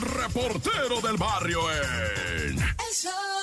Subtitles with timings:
[0.00, 2.58] reportero del barrio en...
[2.58, 3.35] El show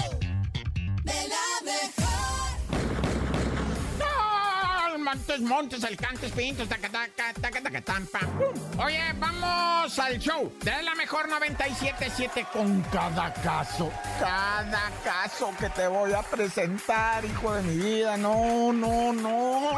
[5.34, 8.20] Montes, montes, alcantes, pintos, tacataca, tacatacatampa.
[8.78, 13.92] Oye, vamos al show de la mejor 97.7 con cada caso.
[14.20, 18.16] Cada caso que te voy a presentar, hijo de mi vida.
[18.16, 19.72] No, no, no.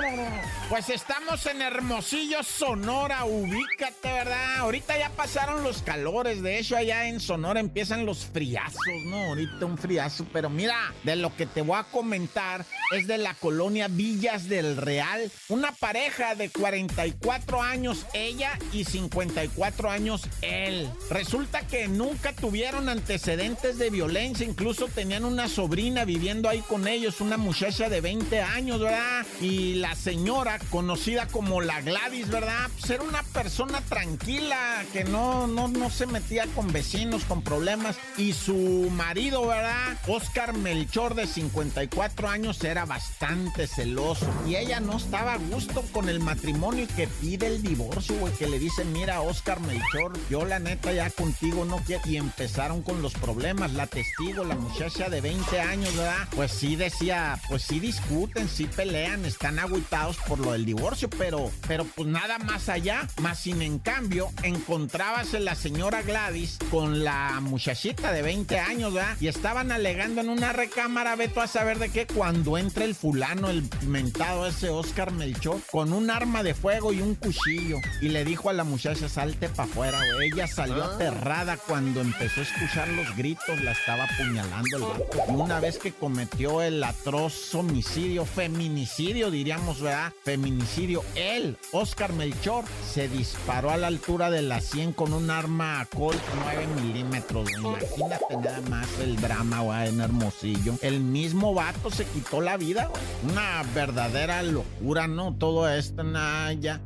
[0.67, 3.23] Pues estamos en Hermosillo, Sonora.
[3.23, 4.57] Ubícate, ¿verdad?
[4.57, 6.41] Ahorita ya pasaron los calores.
[6.41, 9.27] De hecho, allá en Sonora empiezan los friazos, ¿no?
[9.27, 10.25] Ahorita un friazo.
[10.33, 14.75] Pero mira, de lo que te voy a comentar es de la colonia Villas del
[14.75, 20.89] Real una pareja de 44 años ella y 54 años él.
[21.09, 27.21] Resulta que nunca tuvieron antecedentes de violencia, incluso tenían una sobrina viviendo ahí con ellos,
[27.21, 29.25] una muchacha de 20 años, ¿verdad?
[29.39, 32.69] Y la señora, conocida como la Gladys, ¿verdad?
[32.79, 37.97] Pues era una persona tranquila, que no, no, no se metía con vecinos, con problemas.
[38.17, 39.97] Y su marido, ¿verdad?
[40.07, 44.27] Oscar Melchor, de 54 años, era bastante celoso.
[44.47, 48.31] Y ella no estaba a gusto con el matrimonio y que pide el divorcio, güey,
[48.33, 52.01] que le dice, mira, Oscar Melchor, yo la neta ya contigo no quiero.
[52.05, 53.73] Y empezaron con los problemas.
[53.73, 56.27] La testigo, la muchacha de 20 años, ¿verdad?
[56.35, 61.51] Pues sí decía, pues sí discuten, sí pelean, están agüitados por lo del divorcio, pero,
[61.67, 63.07] pero pues nada más allá.
[63.21, 69.17] Más sin en cambio, encontrábase la señora Gladys con la muchachita de 20 años, ¿verdad?
[69.19, 73.49] Y estaban alegando en una recámara, veto a saber de qué, cuando entra el fulano,
[73.49, 75.24] el mentado ese Oscar Melchor,
[75.71, 77.77] con un arma de fuego y un cuchillo.
[78.01, 79.99] Y le dijo a la muchacha, salte para afuera.
[80.21, 85.23] Ella salió aterrada cuando empezó a escuchar los gritos, la estaba apuñalando el vato.
[85.29, 90.13] Y una vez que cometió el atroz homicidio, feminicidio, diríamos, ¿verdad?
[90.23, 95.87] Feminicidio, él, Oscar Melchor, se disparó a la altura de la 100 con un arma
[95.95, 97.49] Colt 9 milímetros.
[97.51, 100.75] Imagínate nada más el drama, güey, en Hermosillo.
[100.81, 102.91] El mismo vato se quitó la vida.
[103.23, 105.35] Una verdadera locura, ¿no?
[105.37, 106.81] Todo esto, nada, ya.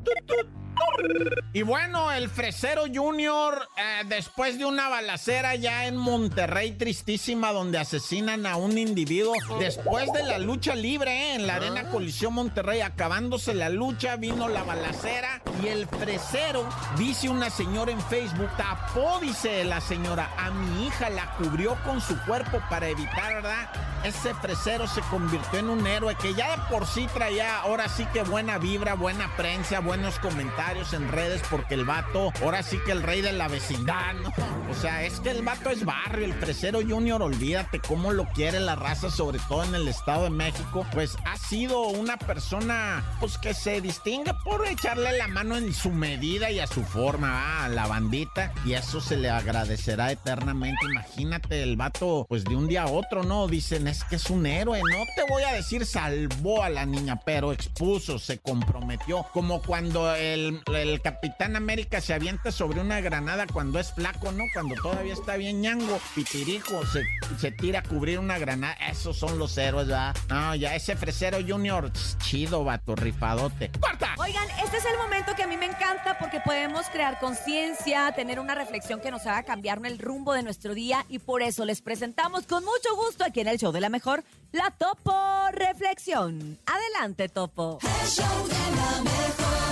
[1.51, 7.79] Y bueno, el Fresero Junior, eh, después de una balacera ya en Monterrey, tristísima, donde
[7.79, 12.81] asesinan a un individuo, después de la lucha libre eh, en la Arena Colisión Monterrey,
[12.81, 19.19] acabándose la lucha, vino la balacera y el Fresero, dice una señora en Facebook, tapó,
[19.19, 23.69] dice la señora, a mi hija la cubrió con su cuerpo para evitar, ¿verdad?
[24.03, 28.06] Ese Fresero se convirtió en un héroe que ya de por sí traía, ahora sí
[28.13, 32.91] que buena vibra, buena prensa, buenos comentarios en redes porque el vato, ahora sí que
[32.91, 34.31] el rey de la vecindad, ¿no?
[34.69, 38.59] O sea, es que el vato es barrio, el Fresero Junior, olvídate cómo lo quiere
[38.59, 43.40] la raza, sobre todo en el Estado de México, pues ha sido una persona, pues
[43.40, 47.69] que se distingue por echarle la mano en su medida y a su forma, a
[47.69, 50.86] la bandita, y eso se le agradecerá eternamente.
[50.86, 53.47] Imagínate, el vato, pues de un día a otro, ¿no?
[53.47, 57.19] Dicen, es que es un héroe, no te voy a decir salvó a la niña,
[57.25, 63.47] pero expuso, se comprometió, como cuando el, el Capitán América se avienta sobre una granada
[63.47, 64.44] cuando es flaco, ¿no?
[64.53, 67.03] Cuando todavía está bien ñango, pitirijo, se,
[67.40, 68.74] se tira a cubrir una granada.
[68.90, 70.16] Esos son los héroes, ¿verdad?
[70.30, 73.72] No, ya ese fresero junior, chido, vato, rifadote.
[73.80, 74.16] ¡Corta!
[74.18, 78.40] Oigan, este es el momento que a mí me encanta porque podemos crear conciencia, tener
[78.40, 81.81] una reflexión que nos haga cambiar el rumbo de nuestro día y por eso les
[81.81, 85.14] presentamos con mucho gusto aquí en el show de la mejor, la Topo
[85.52, 86.58] Reflexión.
[86.66, 87.80] Adelante, Topo.
[87.81, 89.69] El show de la mejor.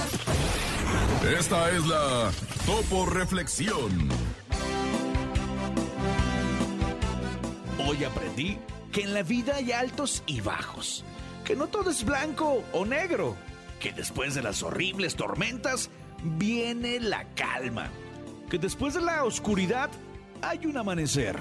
[1.27, 2.31] Esta es la
[2.65, 4.07] Topo Reflexión.
[7.85, 8.57] Hoy aprendí
[8.93, 11.03] que en la vida hay altos y bajos,
[11.43, 13.35] que no todo es blanco o negro,
[13.81, 15.89] que después de las horribles tormentas
[16.23, 17.89] viene la calma,
[18.49, 19.89] que después de la oscuridad
[20.41, 21.37] hay un amanecer.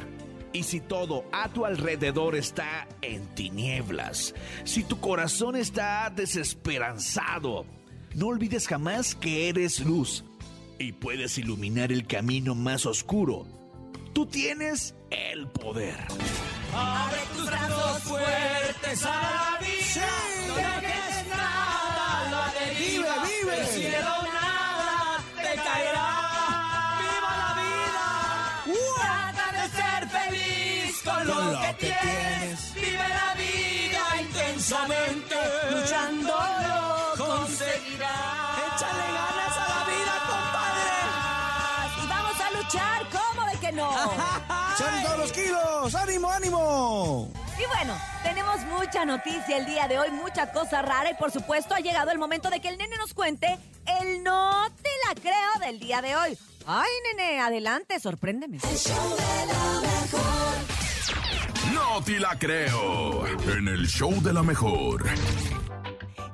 [0.52, 7.66] Y si todo a tu alrededor está en tinieblas, si tu corazón está desesperanzado,
[8.16, 10.24] no olvides jamás que eres luz
[10.78, 13.46] y puedes iluminar el camino más oscuro.
[14.14, 15.98] Tú tienes el poder.
[16.74, 20.08] Abre tus brazos fuertes a la vida.
[20.48, 23.14] No dejes nada, la deriva.
[23.22, 23.56] Vive, vive.
[23.56, 26.08] Del cielo nada te caerá.
[27.02, 28.04] ¡Viva la vida!
[28.96, 32.74] Trata de ser feliz con, lo, lo que, que tienes.
[32.74, 35.36] Vive la vida intensamente.
[35.70, 36.85] Luchando
[37.36, 38.58] conseguirás.
[38.66, 40.14] Échale ganas a la vida,
[42.02, 43.90] Y vamos a luchar, ¿cómo de que no?
[44.78, 45.94] ¡Son todos los kilos!
[45.94, 47.32] ¡Ánimo, ánimo!
[47.58, 51.74] Y bueno, tenemos mucha noticia el día de hoy, mucha cosa rara y por supuesto
[51.74, 53.58] ha llegado el momento de que el nene nos cuente
[54.00, 56.38] el no te la creo del día de hoy.
[56.66, 58.58] Ay, nene, adelante, sorpréndeme.
[58.58, 60.76] El show de la mejor.
[61.72, 63.26] No te la creo.
[63.26, 65.04] En el show de la mejor.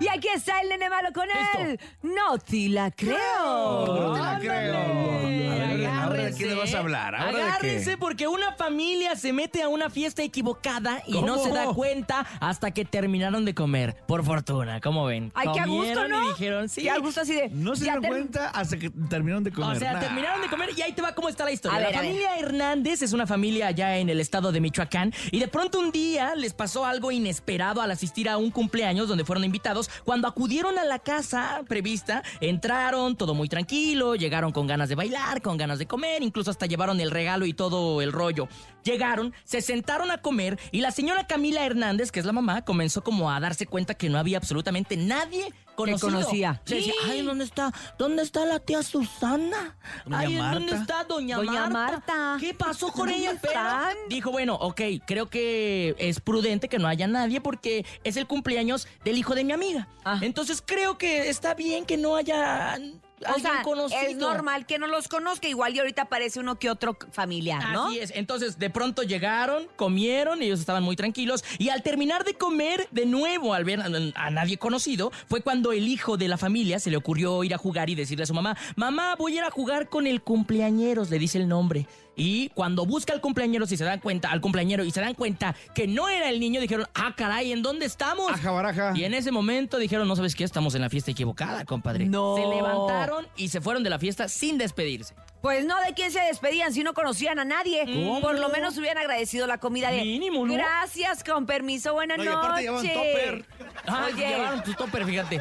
[0.03, 1.27] Y aquí está el nene malo con
[1.59, 1.79] él.
[2.03, 3.87] No te la creo.
[3.87, 5.13] No te la creo.
[5.53, 7.15] A ver, ¿ahora de qué le vas a hablar?
[7.15, 7.43] ¿Ahora de qué?
[7.43, 11.45] Agárrense porque una familia se mete a una fiesta equivocada y no ¿Cómo?
[11.45, 13.97] se da cuenta hasta que terminaron de comer.
[14.07, 15.31] Por fortuna, ¿cómo ven?
[15.35, 16.25] Ay, qué a gusto, Comieron ¿no?
[16.25, 16.83] Y dijeron, sí.
[16.83, 17.49] Qué a gusto así de.
[17.51, 19.77] No se ya dieron term- cuenta hasta que terminaron de comer.
[19.77, 20.01] O sea, Nah.
[20.01, 21.77] terminaron de comer y ahí te va cómo está la historia.
[21.79, 25.13] A ver, la a familia Hernández es una familia allá en el estado de Michoacán
[25.31, 29.25] y de pronto un día les pasó algo inesperado al asistir a un cumpleaños donde
[29.25, 29.91] fueron invitados.
[30.05, 35.43] Cuando acudieron a la casa prevista, entraron todo muy tranquilo, llegaron con ganas de bailar,
[35.43, 38.49] con ganas de comer, incluso hasta llevaron el regalo y todo el rollo.
[38.85, 43.03] Llegaron, se sentaron a comer y la señora Camila Hernández, que es la mamá, comenzó
[43.03, 45.53] como a darse cuenta que no había absolutamente nadie
[45.85, 46.11] conocido.
[46.11, 46.63] conocía.
[46.65, 47.73] Se decía, ay, ¿dónde está?
[47.99, 49.77] ¿Dónde está la tía Susana?
[50.05, 50.59] Doña Ay, Marta.
[50.59, 52.15] ¿dónde está doña, Doña Marta?
[52.15, 52.37] Marta.
[52.41, 53.39] ¿Qué pasó con ¿Dónde ella?
[53.41, 53.61] Pero
[54.09, 58.89] dijo, bueno, ok, creo que es prudente que no haya nadie porque es el cumpleaños
[59.05, 59.89] del hijo de mi amiga.
[60.05, 60.19] Ah.
[60.21, 62.79] Entonces creo que está bien que no haya
[63.25, 64.01] O alguien sea, conocido.
[64.03, 65.49] es normal que no los conozca.
[65.49, 67.87] Igual y ahorita aparece uno que otro familiar, ¿no?
[67.87, 68.13] Así es.
[68.15, 71.45] Entonces, de pronto llegaron, comieron, ellos estaban muy tranquilos.
[71.59, 75.73] Y al terminar de comer, de nuevo, al ver a, a nadie conocido, fue cuando
[75.73, 78.35] el hijo de la familia se le ocurrió ir a jugar y decirle a su
[78.35, 81.87] mamá: Mamá, voy a ir a jugar con el cumpleañeros, le dice el nombre.
[82.17, 85.55] Y cuando busca al cumpleañero y se dan cuenta, al cumpleañero y se dan cuenta
[85.75, 88.31] que no era el niño, dijeron, ah, caray, ¿en dónde estamos?
[88.31, 88.93] Aja, baraja.
[88.95, 92.05] Y en ese momento dijeron, no sabes qué, estamos en la fiesta equivocada, compadre.
[92.07, 92.37] No.
[92.37, 95.15] Se levantaron y se fueron de la fiesta sin despedirse.
[95.43, 97.85] Pues no, ¿de quién se despedían si no conocían a nadie?
[97.85, 98.21] ¿Cómo?
[98.21, 100.01] Por lo menos hubieran agradecido la comida de...
[100.03, 100.55] Mínimo, ¿no?
[100.55, 102.95] Gracias, con permiso, buenas No, y aparte llevaban noches.
[102.95, 103.45] topper.
[103.87, 104.29] Ah, Oye.
[104.29, 105.41] llevaron tu topper, fíjate.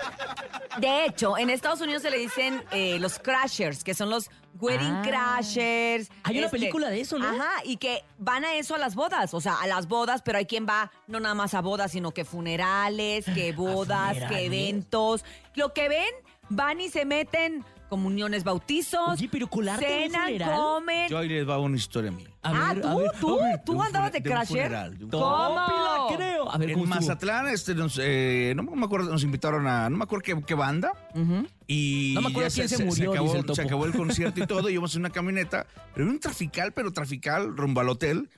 [0.80, 4.88] De hecho, en Estados Unidos se le dicen eh, los crashers, que son los wedding
[4.92, 5.01] Ah.
[5.06, 6.04] crashers.
[6.09, 7.27] este, Hay una película de eso, ¿no?
[7.30, 10.39] Ajá, y que van a eso a las bodas, o sea, a las bodas, pero
[10.39, 15.24] hay quien va no nada más a bodas, sino que funerales, que bodas, que eventos.
[15.54, 16.09] Lo que ven,
[16.50, 20.56] van y se meten comuniones, bautizos, Oye, pero colarte en un cenan, funeral.
[20.56, 21.10] comen.
[21.10, 22.30] Yo ahí les va una historia mía.
[22.42, 23.64] A ah, ver, tú, a ver, tú, a ver.
[23.66, 24.64] tú un andabas de fune- de un crasher.
[24.64, 25.26] funeral, de un ¿Cómo?
[25.28, 26.50] Tópila, creo.
[26.52, 26.88] A ver, En.
[26.90, 30.56] Mazatlán, este, nos, eh, no me acuerdo, nos invitaron a, no me acuerdo qué, qué
[30.56, 30.94] banda.
[31.14, 31.46] Ujú.
[31.68, 33.56] Y No me acuerdo ya quién se murió, acabó, dice el topo.
[33.56, 36.94] se acabó el concierto y todo, íbamos en una camioneta, pero era un trafical, pero
[36.94, 38.30] trafical, rumbo al hotel.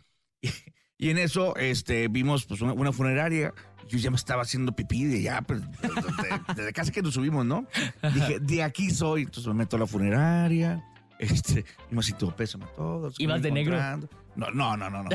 [1.00, 3.54] Y, y en eso este, vimos pues, una, una funeraria.
[3.88, 7.46] Yo ya me estaba haciendo pipí de ya, pues, desde, desde casi que nos subimos,
[7.46, 7.66] ¿no?
[8.14, 9.24] Dije, de aquí soy.
[9.24, 10.84] Entonces me meto a la funeraria.
[11.20, 13.12] Este, y así todo, pésame todo.
[13.18, 13.78] ¿Ibas de negro?
[14.36, 15.04] No, no, no, no.
[15.04, 15.10] no.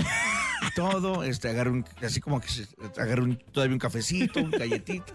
[0.75, 2.49] todo, este, agarré un, así como que
[2.99, 5.13] agarré un- todavía un cafecito, un galletita.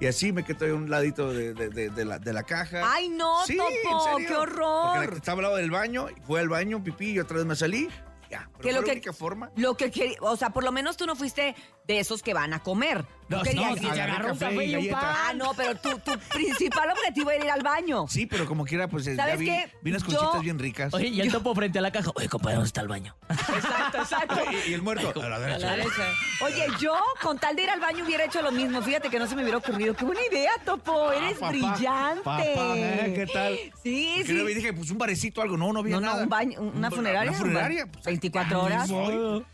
[0.00, 2.80] Y así me quedé a un ladito de, de- de- de la, de la caja.
[2.92, 5.14] Ay, no, Sí, Topo, qué horror.
[5.14, 7.88] estaba al lado del baño, fue al baño, pipí, y otra vez me salí.
[8.30, 9.50] Ya, Que lo la que- única forma.
[9.56, 11.54] Lo que quería, o sea, por lo menos tú no fuiste
[11.86, 13.04] de esos que van a comer.
[13.28, 15.00] Tú No, querías no, agarró un café café y y un galleta.
[15.00, 15.16] pan.
[15.18, 18.06] Ah, no, pero tu, tu principal objetivo era ir al baño.
[18.08, 19.70] Sí, pero como quiera, pues ya ¿Sabes vi, qué?
[19.82, 20.92] vi unas Yo- conchitas bien ricas.
[20.94, 22.10] Oye, y el topo frente a la caja.
[22.14, 23.16] Oye, compadre, ¿dónde está el baño?
[23.30, 24.34] Exacto, exacto.
[24.66, 25.12] Y, y el muerto.
[25.22, 25.66] a la derecha.
[25.66, 26.02] La derecha.
[26.42, 28.82] Oye, yo con tal de ir al baño hubiera hecho lo mismo.
[28.82, 29.94] Fíjate que no se me hubiera ocurrido.
[29.94, 31.12] Qué buena idea, Topo.
[31.12, 32.22] Eres Ah, papá, brillante.
[32.24, 33.12] papá, ¿eh?
[33.14, 33.54] ¿Qué tal?
[33.82, 34.38] Sí, Porque sí.
[34.38, 35.56] yo dije, pues un barecito, algo.
[35.56, 36.22] No, no había No, no, nada.
[36.24, 37.30] un baño, una funeraria.
[37.30, 37.86] Una funeraria.
[37.90, 38.90] pues, 24 ahí horas.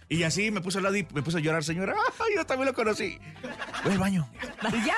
[0.09, 1.95] Y así me puse al lado y me puse a llorar, señora.
[2.19, 3.19] Ay, yo también lo conocí.
[3.85, 4.29] Voy al baño.
[4.73, 4.97] Y ya,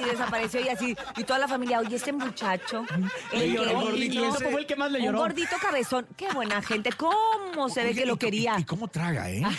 [0.00, 0.96] y, desapareció y así.
[1.16, 2.84] Y toda la familia, oye, este muchacho.
[3.32, 4.50] El Le que lloró, gordito y ese.
[4.50, 5.18] fue el que más le Un lloró.
[5.18, 6.06] gordito cabezón.
[6.16, 6.90] Qué buena gente.
[6.92, 8.54] ¿Cómo se ve que lo quería?
[8.58, 9.42] Y, y cómo traga, ¿eh?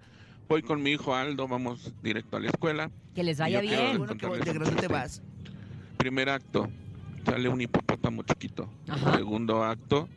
[0.48, 2.92] Voy con mi hijo Aldo, vamos directo a la escuela.
[3.12, 3.98] Que les vaya yo bien.
[3.98, 5.20] Bueno, que contarles de un grande te vas.
[5.96, 6.68] Primer acto,
[7.24, 8.70] sale un hipopótamo chiquito.
[8.86, 9.16] Ajá.
[9.16, 10.08] Segundo acto,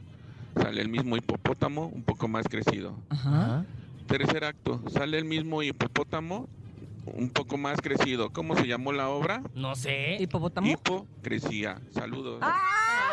[0.61, 2.95] sale el mismo hipopótamo un poco más crecido.
[3.09, 3.65] Ajá.
[4.05, 6.47] Tercer acto, sale el mismo hipopótamo
[7.07, 8.31] un poco más crecido.
[8.31, 9.41] ¿Cómo se llamó la obra?
[9.55, 10.17] No sé.
[10.19, 10.67] ¿Hipopótamo?
[10.67, 11.81] Hipocresía.
[11.89, 12.39] Saludos.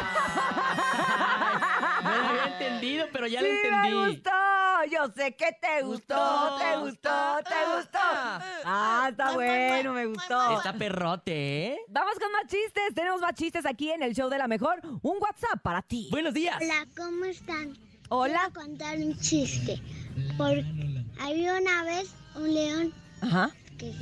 [2.02, 3.90] No lo había entendido, pero ya lo entendí.
[3.94, 4.30] me gustó.
[4.90, 7.98] Yo sé que te gustó, te gustó, te gustó.
[8.64, 10.56] Ah, está bueno, me gustó.
[10.56, 11.78] Está perrote, ¿eh?
[11.88, 12.94] Vamos con más chistes.
[12.94, 14.80] Tenemos más chistes aquí en el show de la mejor.
[15.02, 16.08] Un WhatsApp para ti.
[16.10, 16.56] Buenos días.
[16.60, 17.76] Hola, ¿cómo están?
[18.08, 18.50] Hola.
[18.54, 19.78] Voy a contar un chiste.
[20.38, 20.52] Por...
[21.20, 23.50] Había una vez un león Ajá.
[23.78, 23.92] que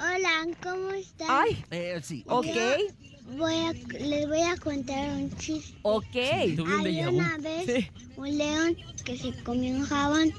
[0.00, 1.28] Hola, ¿cómo están?
[1.30, 2.24] Ay, Eh, sí.
[2.26, 2.46] ok,
[3.24, 3.72] Voy a...
[3.98, 5.76] Les voy a contar un chiste.
[5.82, 6.14] ok.
[6.14, 7.16] Déjà vu.
[7.16, 7.88] una vez Sí.
[8.16, 10.32] un león que se comió un jabón.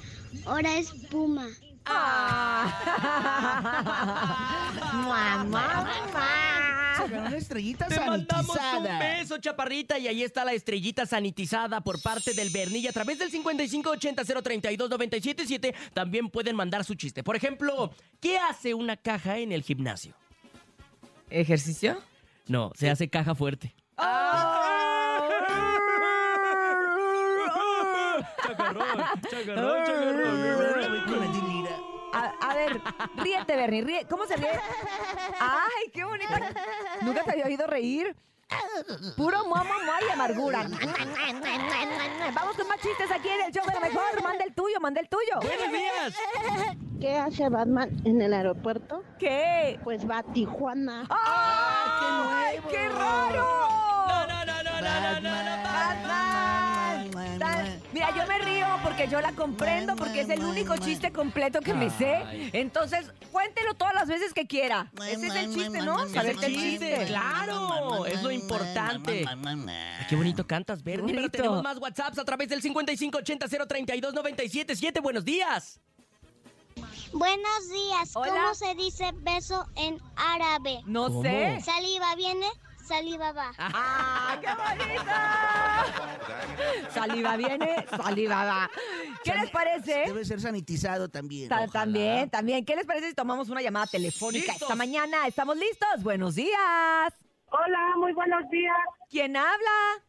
[0.46, 1.48] Ahora es puma.
[1.86, 2.72] Ah.
[4.94, 6.30] Mamá, mamá.
[6.96, 9.00] Se ganó una estrellita Te mandamos un sanitizada.
[9.00, 13.30] beso, chaparrita, y ahí está la estrellita sanitizada por parte del Bernilla a través del
[13.32, 15.74] 5580-032-977.
[15.94, 17.22] También pueden mandar su chiste.
[17.24, 20.14] Por ejemplo, ¿qué hace una caja en el gimnasio?
[21.30, 21.98] ¿Ejercicio?
[22.48, 23.76] No, se hace caja fuerte.
[32.14, 32.82] A ver,
[33.18, 34.06] ríete, Bernie, ríe.
[34.10, 34.50] ¿Cómo se ríe?
[35.40, 36.52] ¡Ay, qué bonita!
[37.02, 38.16] ¿Nunca te había oído reír?
[39.16, 39.64] Puro momo,
[40.08, 40.68] y amargura.
[42.34, 44.24] Vamos con más chistes aquí en el show de la mejor.
[44.24, 45.40] Manda el tuyo, manda el tuyo.
[45.42, 46.14] ¡Buenos días!
[47.00, 49.04] ¿Qué hace Batman en el aeropuerto?
[49.20, 49.80] ¿Qué?
[49.84, 51.06] Pues va a Tijuana.
[51.10, 53.46] ¡Ay, qué raro!
[54.08, 55.64] No, no, no, no, no, no, no, no.
[55.64, 56.43] Batman.
[57.94, 61.74] Mira, yo me río porque yo la comprendo, porque es el único chiste completo que
[61.76, 62.50] me sé.
[62.54, 64.92] Entonces, cuéntelo todas las veces que quiera.
[65.08, 66.08] Ese es el chiste, ¿no?
[66.10, 67.06] Saberte el chiste.
[67.08, 69.26] Claro, es lo importante.
[69.28, 69.38] Ay,
[70.10, 71.06] Qué bonito cantas, Bernie.
[71.08, 71.38] Pero Bonito.
[71.38, 74.76] tenemos más WhatsApps a través del 5580-032-977.
[74.76, 75.80] ¡Siete, buenos días!
[77.14, 78.10] Buenos días.
[78.16, 78.32] Hola.
[78.32, 80.80] ¿Cómo se dice beso en árabe?
[80.86, 81.22] No ¿Cómo?
[81.22, 81.62] sé.
[81.64, 82.48] Saliva viene,
[82.94, 83.52] saliva va.
[83.58, 85.12] ¡Ah, qué bonito!
[86.92, 88.70] Saliva viene, saliva va.
[89.24, 90.04] ¿Qué les parece?
[90.06, 91.50] Debe ser sanitizado también.
[91.50, 91.72] Ta- ojalá.
[91.72, 92.66] También, también.
[92.66, 94.62] ¿Qué les parece si tomamos una llamada telefónica ¡Listos!
[94.62, 95.26] esta mañana?
[95.28, 96.04] ¿Estamos listos?
[96.04, 97.14] Buenos días.
[97.48, 98.76] Hola, muy buenos días.
[99.10, 100.04] ¿Quién habla?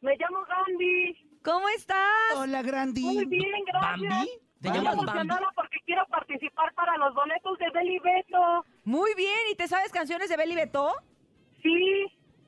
[0.00, 1.38] Me llamo Gandhi.
[1.42, 2.36] ¿Cómo estás?
[2.36, 3.02] Hola, Grandi.
[3.02, 4.00] Muy bien, gracias.
[4.00, 4.30] ¿Bambi?
[4.62, 8.64] ¿Te Estoy emocionada porque quiero participar para los boletos de Beli Beto.
[8.84, 9.38] Muy bien.
[9.52, 10.90] ¿Y te sabes canciones de Beli Beto?
[11.64, 12.06] Sí.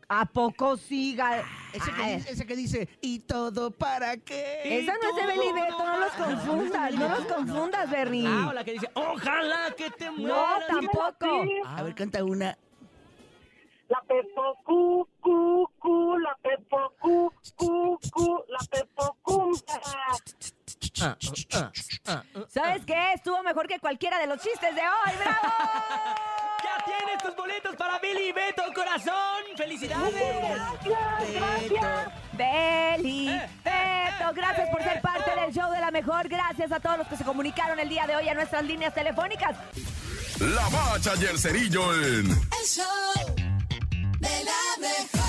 [0.08, 1.42] ¿A poco siga?
[1.72, 4.60] Ese que, dice, ese que dice, ¿y todo para qué?
[4.78, 8.24] Esa no es de Beli Beto, no los confundas, no los confundas, Bernie.
[8.28, 10.66] Ah, o la que dice, ojalá que te No, mueras.
[10.68, 11.44] tampoco.
[11.66, 12.56] A ver, canta una.
[13.88, 19.54] La Pepo cu, cu, cu, la Pepo cu, cu, cu, la Pepo cum.
[21.00, 21.16] Ah,
[21.54, 21.72] ah,
[22.06, 22.22] ah.
[22.48, 23.12] ¿Sabes qué?
[23.14, 25.54] Estuvo mejor que cualquiera de los chistes de hoy, ¡bravo!
[26.62, 29.44] ¡Ya tienes tus boletos para Billy y Beto, corazón!
[29.56, 30.14] ¡Felicidades!
[32.32, 36.28] Beli, Eh, Beto, gracias por ser parte del show de la mejor.
[36.28, 39.56] Gracias a todos los que se comunicaron el día de hoy a nuestras líneas telefónicas.
[40.40, 42.84] La bacha y el cerillo en El show
[44.18, 45.26] de la mejor.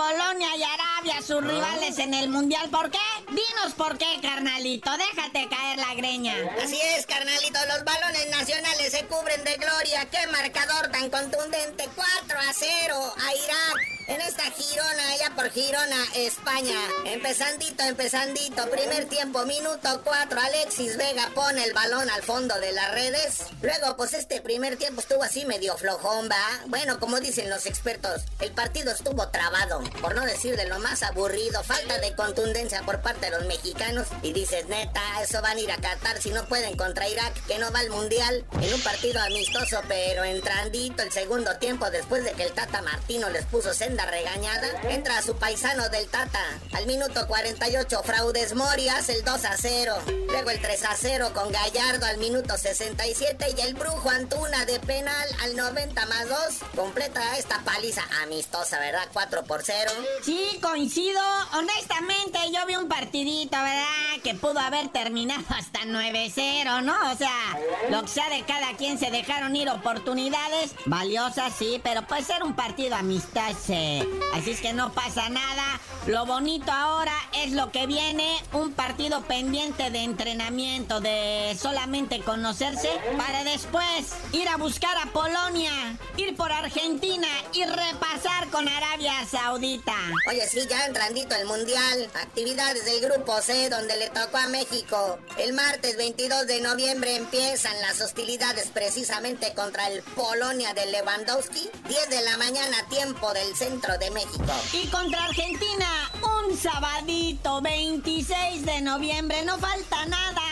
[0.00, 2.70] Polonia y Arabia, sus rivales en el Mundial.
[2.70, 2.98] ¿Por qué?
[3.30, 4.90] Dinos por qué, carnalito.
[4.96, 6.34] Déjate caer la greña.
[6.62, 10.08] Así es, carnalito, los balones nacionales se cubren de gloria.
[10.10, 11.88] ¡Qué marcador tan contundente!
[11.94, 14.00] 4 a 0 a Irak.
[14.08, 16.76] En esta Girona, allá por Girona, España.
[17.04, 18.68] Empezandito, empezandito.
[18.68, 20.40] Primer tiempo, minuto 4.
[20.40, 23.44] Alexis Vega pone el balón al fondo de las redes.
[23.62, 26.66] Luego, pues este primer tiempo estuvo así medio flojón, ¿va?
[26.66, 29.80] Bueno, como dicen los expertos, el partido estuvo trabado.
[30.00, 31.62] Por no decir de lo más aburrido.
[31.62, 34.06] Falta de contundencia por parte los mexicanos.
[34.22, 37.58] Y dices, neta, eso van a ir a Qatar si no pueden contra Irak, que
[37.58, 38.46] no va al mundial.
[38.62, 43.28] En un partido amistoso, pero entrandito el segundo tiempo, después de que el Tata Martino
[43.30, 46.40] les puso senda regañada, entra a su paisano del Tata.
[46.72, 49.94] Al minuto 48, Fraudes Mori hace el 2 a 0.
[50.28, 54.78] Luego el 3 a 0 con Gallardo al minuto 67 y el Brujo Antuna de
[54.80, 56.38] penal al 90 más 2.
[56.76, 59.08] Completa esta paliza amistosa, ¿verdad?
[59.12, 59.90] 4 por 0.
[60.24, 61.20] Sí, coincido.
[61.54, 64.00] Honestamente, yo vi un partidito, ¿verdad?
[64.22, 66.94] que pudo haber terminado hasta 9-0, ¿no?
[67.12, 67.58] O sea,
[67.90, 72.42] lo que sea de cada quien se dejaron ir oportunidades valiosas, sí, pero puede ser
[72.42, 74.02] un partido amistad, sí.
[74.34, 75.80] Así es que no pasa nada.
[76.06, 82.90] Lo bonito ahora es lo que viene, un partido pendiente de entrenamiento, de solamente conocerse,
[83.16, 89.94] para después ir a buscar a Polonia, ir por Argentina y repasar con Arabia Saudita.
[90.28, 92.10] Oye, sí, ya entrandito el Mundial.
[92.14, 95.18] Actividades del Grupo C, donde le tocó a México.
[95.38, 101.70] El martes 22 de noviembre empiezan las hostilidades precisamente contra el Polonia de Lewandowski.
[101.88, 104.52] 10 de la mañana, tiempo del centro de México.
[104.72, 109.44] Y contra Argentina, un sabadito 26 de noviembre.
[109.44, 110.42] No falta nada.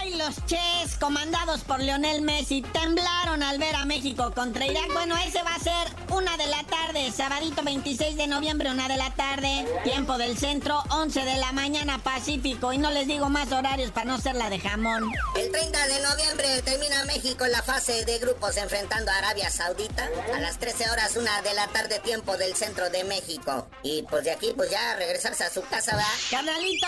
[0.00, 4.92] Ay, los Ches, comandados por Lionel Messi, temblaron al ver a México contra Irak.
[4.92, 8.96] Bueno, ese va a ser una de la tarde, sabadito 26 de noviembre, una de
[8.96, 9.66] la tarde.
[9.82, 12.72] Tiempo del centro, 11 de la mañana Pacífico.
[12.72, 15.10] Y no les digo más horarios para no ser la de jamón.
[15.36, 20.08] El 30 de noviembre termina México la fase de grupos enfrentando a Arabia Saudita.
[20.34, 23.68] A las 13 horas, una de la tarde, tiempo del centro de México.
[23.82, 26.06] Y pues de aquí, pues ya regresarse a su casa, ¿va?
[26.30, 26.86] Carnalito,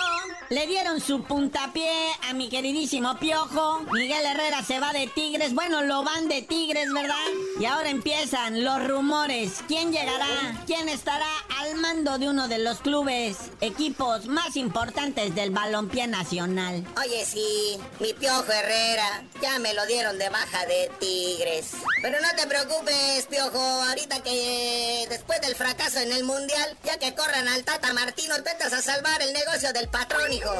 [0.48, 1.90] le dieron su puntapié
[2.28, 3.80] a mi queridísimo Piojo.
[3.92, 5.54] Miguel Herrera se va de Tigres.
[5.54, 7.14] Bueno, lo van de Tigres, ¿verdad?
[7.58, 9.64] Y ahora empiezan los rumores.
[9.66, 10.26] ¿Quién llegará?
[10.66, 11.26] ¿Quién estará
[11.60, 16.84] al mando de uno de los clubes, equipos más importantes del balompié nacional?
[17.02, 19.24] Oye, sí, mi Piojo Herrera.
[19.40, 21.72] Ya me lo dieron de baja de Tigres.
[22.02, 23.58] Pero no te preocupes, Piojo.
[23.58, 28.74] Ahorita que después del fracaso en el Mundial, ya que corran al Tata Martino, intentas
[28.74, 30.52] a salvar el negocio del patrón, hijo.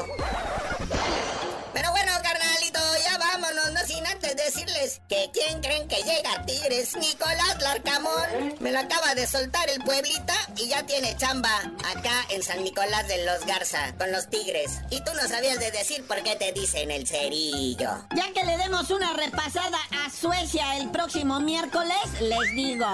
[1.73, 6.45] Pero bueno, carnalito, ya vámonos, no sin antes decirles que quién creen que llega a
[6.45, 8.55] Tigres, Nicolás Larcamón.
[8.59, 11.55] Me lo acaba de soltar el pueblita y ya tiene chamba
[11.95, 14.79] acá en San Nicolás de los Garza con los Tigres.
[14.89, 17.89] Y tú no sabías de decir por qué te dicen el cerillo.
[18.15, 22.87] Ya que le demos una repasada a Suecia el próximo miércoles, les digo.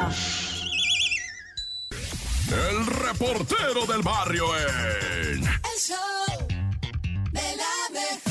[2.50, 5.44] El reportero del barrio en.
[5.44, 6.48] El show
[7.32, 8.27] de la mejor.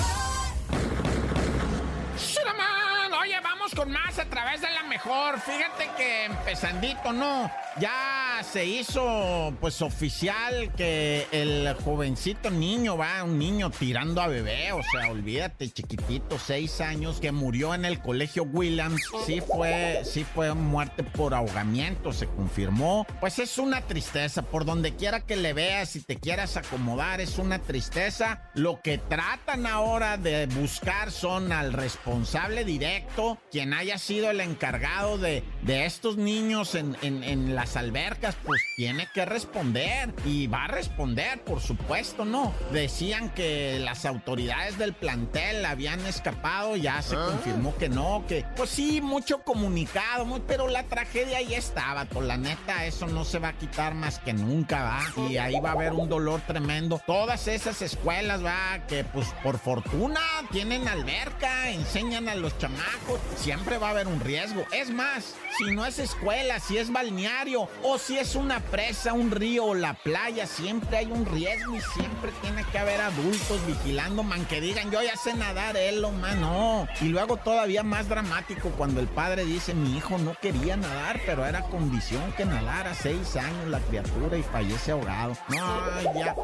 [3.75, 5.41] Con más a través de la mejor.
[5.41, 7.51] Fíjate que empezandito, ¿no?
[7.79, 14.73] Ya se hizo, pues, oficial que el jovencito niño, va, un niño tirando a bebé,
[14.73, 20.25] o sea, olvídate, chiquitito, seis años, que murió en el colegio Williams, sí fue, sí
[20.25, 23.07] fue muerte por ahogamiento, se confirmó.
[23.21, 27.37] Pues es una tristeza, por donde quiera que le veas y te quieras acomodar, es
[27.39, 28.51] una tristeza.
[28.55, 35.17] Lo que tratan ahora de buscar son al responsable directo, quien haya sido el encargado
[35.17, 40.65] de, de estos niños en, en, en las albercas, pues tiene que responder y va
[40.65, 42.53] a responder, por supuesto, ¿no?
[42.73, 48.69] Decían que las autoridades del plantel habían escapado, ya se confirmó que no, que pues
[48.69, 53.39] sí, mucho comunicado, muy- pero la tragedia ahí estaba, pues la neta, eso no se
[53.39, 57.01] va a quitar más que nunca, va, y ahí va a haber un dolor tremendo.
[57.07, 60.21] Todas esas escuelas, va, que pues por fortuna
[60.53, 64.65] tienen alberca, enseñan a los chamacos, siempre va a haber un riesgo.
[64.73, 69.31] Es más, si no es escuela, si es balneario o si es una presa, un
[69.31, 74.25] río o la playa, siempre hay un riesgo y siempre tiene que haber adultos vigilando,
[74.25, 76.89] man, que digan, yo ya sé nadar, él lo man, no.
[77.01, 81.47] Y luego todavía más dramático cuando el padre dice, mi hijo no quería nadar, pero
[81.47, 85.37] era condición que nadara seis años la criatura y fallece ahogado.
[85.51, 86.35] No, ya.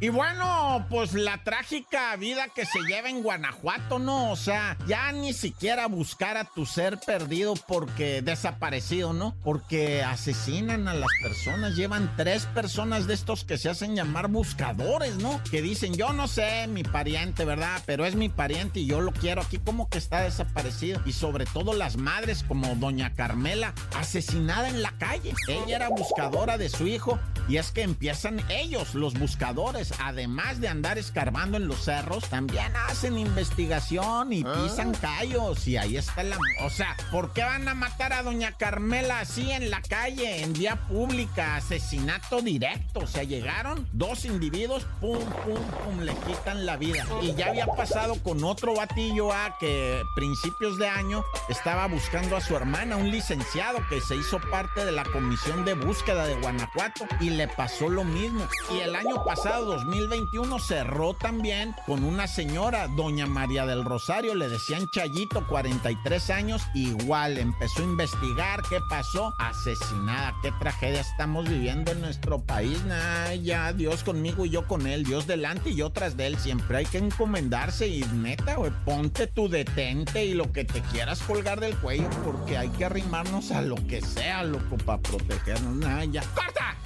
[0.00, 4.30] Y bueno, pues la trágica vida que se lleva en Guanajuato, ¿no?
[4.30, 9.34] O sea, ya ni siquiera buscar a tu ser perdido porque desaparecido, ¿no?
[9.42, 11.74] Porque asesinan a las personas.
[11.74, 15.42] Llevan tres personas de estos que se hacen llamar buscadores, ¿no?
[15.50, 17.82] Que dicen, yo no sé, mi pariente, ¿verdad?
[17.84, 21.02] Pero es mi pariente y yo lo quiero aquí como que está desaparecido.
[21.06, 25.34] Y sobre todo las madres como doña Carmela, asesinada en la calle.
[25.48, 30.68] Ella era buscadora de su hijo y es que empiezan ellos, los buscadores, además de
[30.68, 35.66] andar escarbando en los cerros, también hacen investigación y pisan callos.
[35.66, 36.36] Y ahí está la...
[36.60, 40.52] O sea, ¿por qué van a matar a doña Carmela así en la calle, en
[40.52, 41.56] vía pública?
[41.56, 43.00] Asesinato directo.
[43.00, 47.06] O sea, llegaron dos individuos, pum, pum, pum, le quitan la vida.
[47.22, 52.42] Y ya había pasado con otro batillo a que principios de año estaba buscando a
[52.42, 57.06] su hermana, un licenciado que se hizo parte de la comisión de búsqueda de Guanajuato
[57.20, 58.48] y le pasó lo mismo.
[58.74, 64.48] Y el año pasado, 2021, cerró también con una señora, doña María del Rosario, le
[64.48, 71.92] decían Chayito, 43 años, igual empezó a investigar qué pasó, asesinada, qué tragedia estamos viviendo
[71.92, 72.82] en nuestro país.
[72.86, 76.38] Nah, ya, Dios conmigo y yo con él, Dios delante y yo tras de él,
[76.38, 81.60] siempre hay que encomendarse y neta, ponte tu detente y lo que te quieras colgar
[81.60, 85.76] del cuello porque hay que arrimarnos a lo que sea, loco, para protegernos.
[85.76, 86.22] Nah, ya.
[86.34, 86.76] ¡Corta!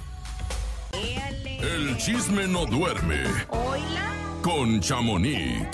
[0.97, 4.11] El chisme no duerme Hola.
[4.43, 5.65] con Chamonix.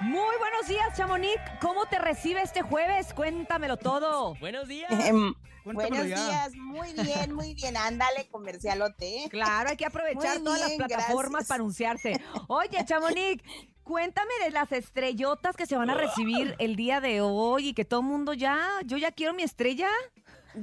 [0.00, 1.38] Muy buenos días, Chamonix.
[1.60, 3.12] ¿Cómo te recibe este jueves?
[3.12, 4.34] Cuéntamelo todo.
[4.36, 4.90] Buenos días.
[5.04, 6.26] Em, buenos ya.
[6.26, 7.76] días, muy bien, muy bien.
[7.76, 9.24] Ándale, comercialote.
[9.24, 9.28] ¿eh?
[9.28, 11.48] Claro, hay que aprovechar todas las plataformas gracias.
[11.48, 12.20] para anunciarse.
[12.48, 13.42] Oye, Chamonix,
[13.82, 17.84] cuéntame de las estrellotas que se van a recibir el día de hoy y que
[17.84, 19.88] todo el mundo ya, yo ya quiero mi estrella.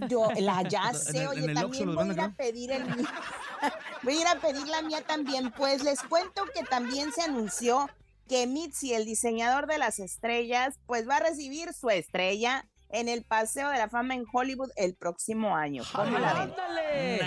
[0.10, 3.08] Yo la ya sé, el- oye, el también voy a ir a pedir el mío.
[4.04, 5.52] Voy a ir a pedir la mía también.
[5.56, 7.90] Pues les cuento que también se anunció
[8.28, 13.24] que Mitzi, el diseñador de las estrellas, pues va a recibir su estrella en el
[13.24, 15.84] Paseo de la Fama en Hollywood el próximo año.
[15.96, 16.42] ¿Cómo la ven?
[16.52, 17.22] ¡Ándale!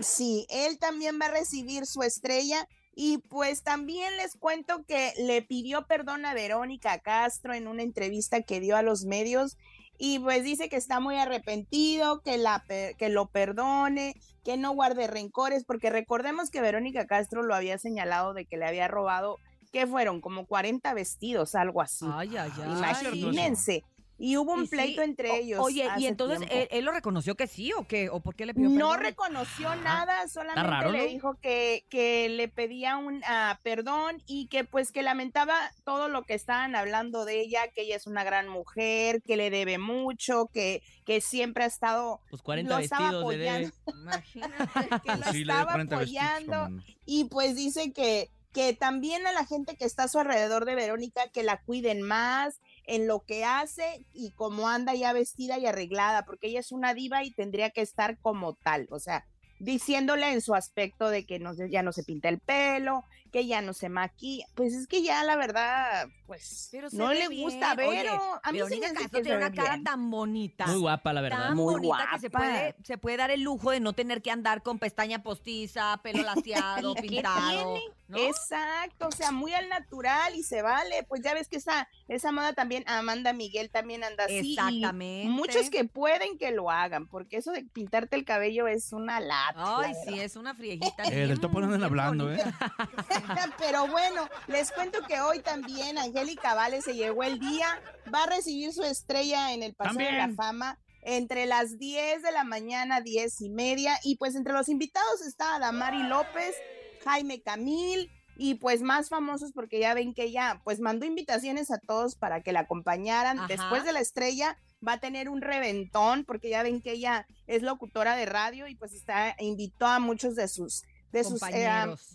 [0.00, 5.42] Sí, él también va a recibir su estrella y pues también les cuento que le
[5.42, 9.56] pidió perdón a Verónica Castro en una entrevista que dio a los medios
[10.04, 15.06] y pues dice que está muy arrepentido, que, la, que lo perdone, que no guarde
[15.06, 19.38] rencores, porque recordemos que Verónica Castro lo había señalado de que le había robado,
[19.70, 20.20] ¿qué fueron?
[20.20, 22.04] Como 40 vestidos, algo así.
[22.12, 22.72] Ay, ay, ay.
[22.72, 23.84] Imagínense.
[24.24, 25.60] Y hubo un Y sí, pleito entre o- ellos.
[25.60, 26.46] Oye, y entonces.
[26.48, 28.08] ¿él, él lo reconoció que sí o qué?
[28.08, 29.00] ¿O por qué le pidió No perdón?
[29.04, 31.04] reconoció nada, solamente raro, le ¿no?
[31.06, 36.22] dijo que, que le pedía un ah, perdón y que pues que lamentaba todo lo
[36.22, 40.46] que estaban hablando de ella, que ella es una gran mujer, que le debe mucho,
[40.52, 43.72] que, que siempre ha estado, Pues 40 lo estaba vestidos de debe.
[43.86, 44.88] Imagínate.
[45.04, 49.44] que lo sí, estaba 40 vestidos, apoyando y pues dice que, que también a la
[49.46, 53.44] gente que está a su alrededor de Verónica, que la cuiden más en lo que
[53.44, 57.70] hace y cómo anda ya vestida y arreglada, porque ella es una diva y tendría
[57.70, 59.24] que estar como tal, o sea,
[59.60, 63.62] diciéndole en su aspecto de que no, ya no se pinta el pelo, que ya
[63.62, 67.42] no se maquilla, pues es que ya la verdad, pues Pero se no le bien.
[67.42, 69.70] gusta ver, Oye, a mí sí me Verónica hace Castro que tiene se una cara
[69.74, 69.84] bien.
[69.84, 70.66] tan bonita.
[70.66, 71.38] Muy guapa, la verdad.
[71.48, 72.38] Tan Muy bonita que se guapa.
[72.46, 76.22] puede, se puede dar el lujo de no tener que andar con pestaña postiza, pelo
[76.22, 77.78] laseado, ¿Y qué pintado.
[78.08, 78.18] ¿no?
[78.18, 81.02] Exacto, o sea, muy al natural y se vale.
[81.08, 84.34] Pues ya ves que esa, esa moda también, Amanda Miguel también anda así.
[84.34, 85.30] y Exactamente.
[85.30, 89.78] Muchos que pueden que lo hagan, porque eso de pintarte el cabello es una lata.
[89.78, 91.02] Ay, la sí, es una friejita.
[91.12, 92.38] Eh, del topo no andan bien hablando, ¿eh?
[93.58, 97.80] Pero bueno, les cuento que hoy también Angélica Vale se llegó el día,
[98.12, 100.28] va a recibir su estrella en el Paseo de la.
[100.30, 103.98] Fama entre las 10 de la mañana, 10 y media.
[104.04, 106.56] Y pues entre los invitados está Adamari López,
[107.04, 111.78] Jaime Camil y pues más famosos porque ya ven que ella pues mandó invitaciones a
[111.78, 113.38] todos para que la acompañaran.
[113.38, 113.48] Ajá.
[113.48, 114.56] Después de la estrella
[114.86, 118.74] va a tener un reventón porque ya ven que ella es locutora de radio y
[118.74, 120.82] pues está invitó a muchos de sus
[121.12, 121.68] de sus eh,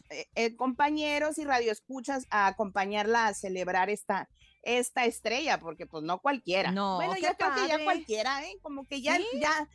[0.09, 4.27] eh, eh, compañeros y radioescuchas a acompañarla a celebrar esta
[4.67, 6.71] esta estrella porque pues no cualquiera.
[6.71, 8.57] No, bueno, yo creo que ya cualquiera, ¿eh?
[8.61, 9.25] Como que ya Sí.
[9.41, 9.67] ya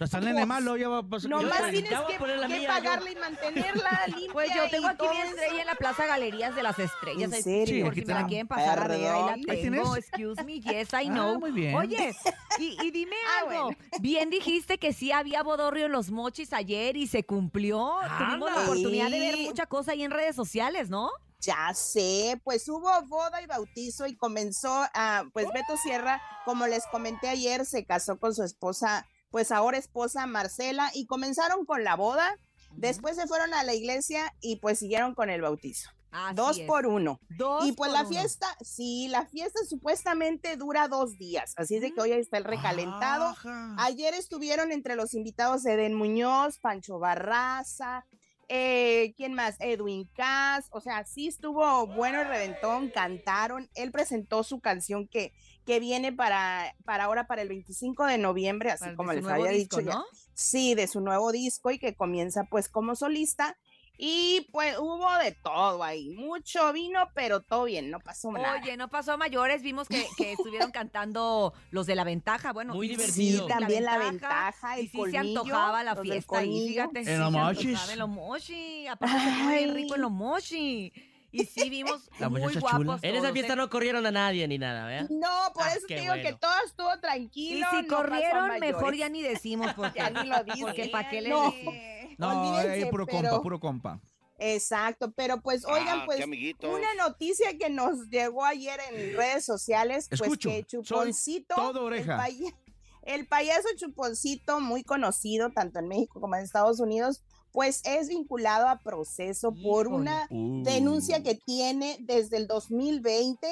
[0.00, 1.28] O sea, nene malo, ya va a pasar.
[1.30, 2.66] nomás pues, tienes que, mía, yo.
[2.68, 4.32] pagarla y mantenerla limpia.
[4.32, 5.28] Pues yo tengo aquí mi eso.
[5.30, 7.32] estrella en la Plaza Galerías de las Estrellas.
[7.32, 7.74] ¿En serio?
[7.74, 9.28] Sí, Por aquí si me la quieren pasar a ver, ahí la Perdón.
[9.34, 9.60] ¿Ahí tengo.
[9.60, 9.96] tienes?
[9.98, 11.38] Excuse me, yes, I Ah, know.
[11.40, 11.74] muy bien.
[11.74, 12.14] Oye,
[12.58, 13.64] y, y dime Ah, algo.
[13.64, 13.78] bueno.
[14.00, 17.92] Bien dijiste que sí había bodorrio en los mochis ayer y se cumplió.
[18.18, 21.10] Tuvimos la oportunidad de ver mucha cosa ahí en redes sociales, ¿no?
[21.40, 26.84] Ya sé, pues hubo boda y bautizo y comenzó a, pues Beto Sierra, como les
[26.86, 31.94] comenté ayer, se casó con su esposa, pues ahora esposa Marcela, y comenzaron con la
[31.94, 32.36] boda,
[32.72, 35.90] después se fueron a la iglesia y pues siguieron con el bautizo.
[36.10, 36.66] Así dos es.
[36.66, 37.20] por uno.
[37.28, 38.08] Dos y pues la uno.
[38.08, 42.44] fiesta, sí, la fiesta supuestamente dura dos días, así es de que hoy está el
[42.44, 43.26] recalentado.
[43.26, 43.76] Ajá.
[43.78, 48.06] Ayer estuvieron entre los invitados Eden Muñoz, Pancho Barraza,
[48.48, 49.56] eh, ¿quién más?
[49.60, 55.32] Edwin Cass, o sea, sí estuvo bueno el reventón, cantaron, él presentó su canción que,
[55.66, 59.78] que viene para, para ahora, para el 25 de noviembre, así como les había disco,
[59.78, 59.96] dicho ya.
[59.96, 60.04] ¿no?
[60.34, 63.58] Sí, de su nuevo disco y que comienza pues como solista.
[64.00, 68.60] Y pues hubo de todo ahí, mucho vino, pero todo bien, no pasó nada.
[68.62, 72.74] Oye, no pasó a mayores, vimos que, que estuvieron cantando los de la ventaja, bueno,
[72.74, 73.48] Muy y- divertido.
[73.48, 77.00] Sí, también la ventaja, el y sí se antojaba la fiesta ahí, fíjate.
[77.00, 77.88] En sí los mochis.
[77.90, 79.16] En los mochi, aparte
[79.56, 80.92] bien rico en los mochi.
[81.30, 82.98] Y sí vimos La muy guapos chula.
[83.02, 83.56] En esa fiesta ¿eh?
[83.56, 85.10] no corrieron a nadie ni nada, ¿verdad?
[85.10, 87.66] No, por Ah, eso te digo que todo estuvo Y tranquilo.
[87.70, 90.60] si no pasó a corrieron, mejor ya ni decimos porque, Ya ni lo dices.
[90.62, 91.50] porque para qué les No.
[91.50, 91.74] decimos.
[92.18, 94.00] No, olvídense, eh, puro pero- compa, puro compa.
[94.40, 96.72] Exacto, pero pues oigan, Ah, pues qué amiguitos.
[96.72, 102.12] una noticia que nos llegó ayer en redes sociales, pues Escucho, que Chuponcito, todo oreja.
[102.12, 102.56] El, paya-
[103.02, 108.68] el payaso Chuponcito, muy conocido tanto en México como en Estados Unidos, pues es vinculado
[108.68, 110.62] a proceso por una Uh.
[110.62, 113.48] denuncia que tiene desde el 2020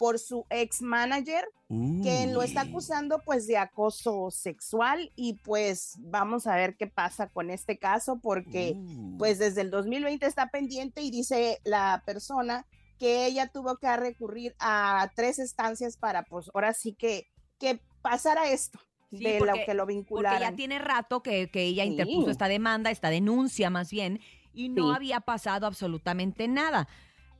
[0.00, 1.44] por su ex manager
[2.02, 7.28] que lo está acusando pues de acoso sexual y pues vamos a ver qué pasa
[7.28, 9.18] con este caso porque Uh.
[9.18, 12.66] pues desde el 2020 está pendiente y dice la persona
[12.98, 17.26] que ella tuvo que recurrir a tres estancias para pues ahora sí que
[17.58, 20.40] que pasara esto Sí, de porque- lo que lo Porque vincularan.
[20.40, 21.90] ya tiene rato que, que ella Sí.
[21.90, 24.18] interpuso esta demanda, esta denuncia más bien,
[24.54, 24.96] y no Sí.
[24.96, 26.88] había pasado absolutamente nada.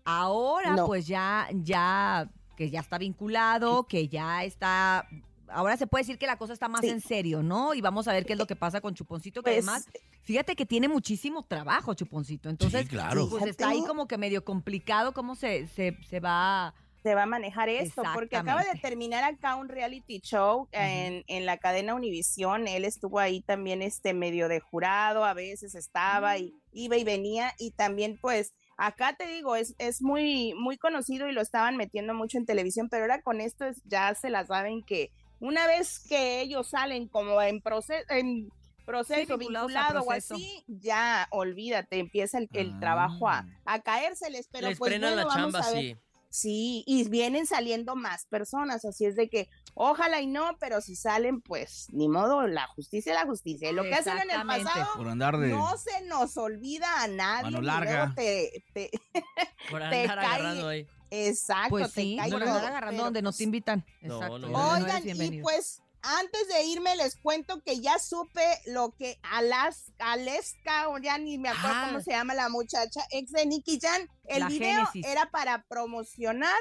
[0.04, 0.86] Ahora, No.
[0.86, 2.28] pues ya, ya,
[2.60, 5.08] que ya está vinculado, que ya está.
[5.48, 6.90] Ahora se puede decir que la cosa está más Sí.
[6.90, 7.72] en serio, ¿no?
[7.72, 9.88] Y vamos a ver qué es lo que pasa con Chuponcito, que Pues, además,
[10.20, 12.50] fíjate que tiene muchísimo trabajo, Chuponcito.
[12.50, 13.26] Entonces, claro.
[13.30, 16.74] pues está ahí como que medio complicado cómo se, se, se va.
[17.02, 21.46] se va a manejar esto, porque acaba de terminar acá un reality show en, en
[21.46, 26.52] la cadena Univisión, él estuvo ahí también este medio de jurado, a veces estaba y
[26.72, 31.32] iba y venía, y también pues acá te digo, es, es muy, muy conocido y
[31.32, 34.82] lo estaban metiendo mucho en televisión, pero ahora con esto es, ya se la saben
[34.82, 38.48] que una vez que ellos salen como en proceso, en
[38.86, 44.78] proceso, vinculado o así, ya olvídate, empieza el, el trabajo a, a caérseles, pero Les
[44.78, 45.82] pues bueno, la vamos chamba, a ver.
[45.82, 45.96] sí.
[46.32, 50.96] Sí, y vienen saliendo más personas, así es de que ojalá y no, pero si
[50.96, 53.70] salen, pues ni modo, la justicia es la justicia.
[53.70, 55.48] Y lo que hacen en el pasado Por andar de...
[55.48, 57.44] no se nos olvida a nadie.
[57.44, 58.12] Mano larga.
[58.14, 58.90] te, te-
[59.70, 60.86] Por te andar cae- agarrando ahí.
[61.10, 63.84] exacto, Pues te sí, cae todo, andar agarrando pero, donde no pues, invitan.
[64.02, 64.38] No, Exacto.
[64.38, 64.70] no, no.
[64.72, 70.88] Oigan, y pues antes de irme les cuento que ya supe lo que Alas, Aleska,
[70.88, 71.86] o ya ni me acuerdo Ah.
[71.88, 75.06] cómo se llama la muchacha, ex de Nicky Jan, el La video Génesis.
[75.06, 76.56] era para promocionar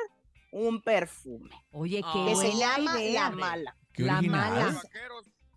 [0.51, 3.29] un perfume Oye, qué que se llama idea.
[3.29, 3.77] La Mala.
[3.93, 4.81] Qué La mala.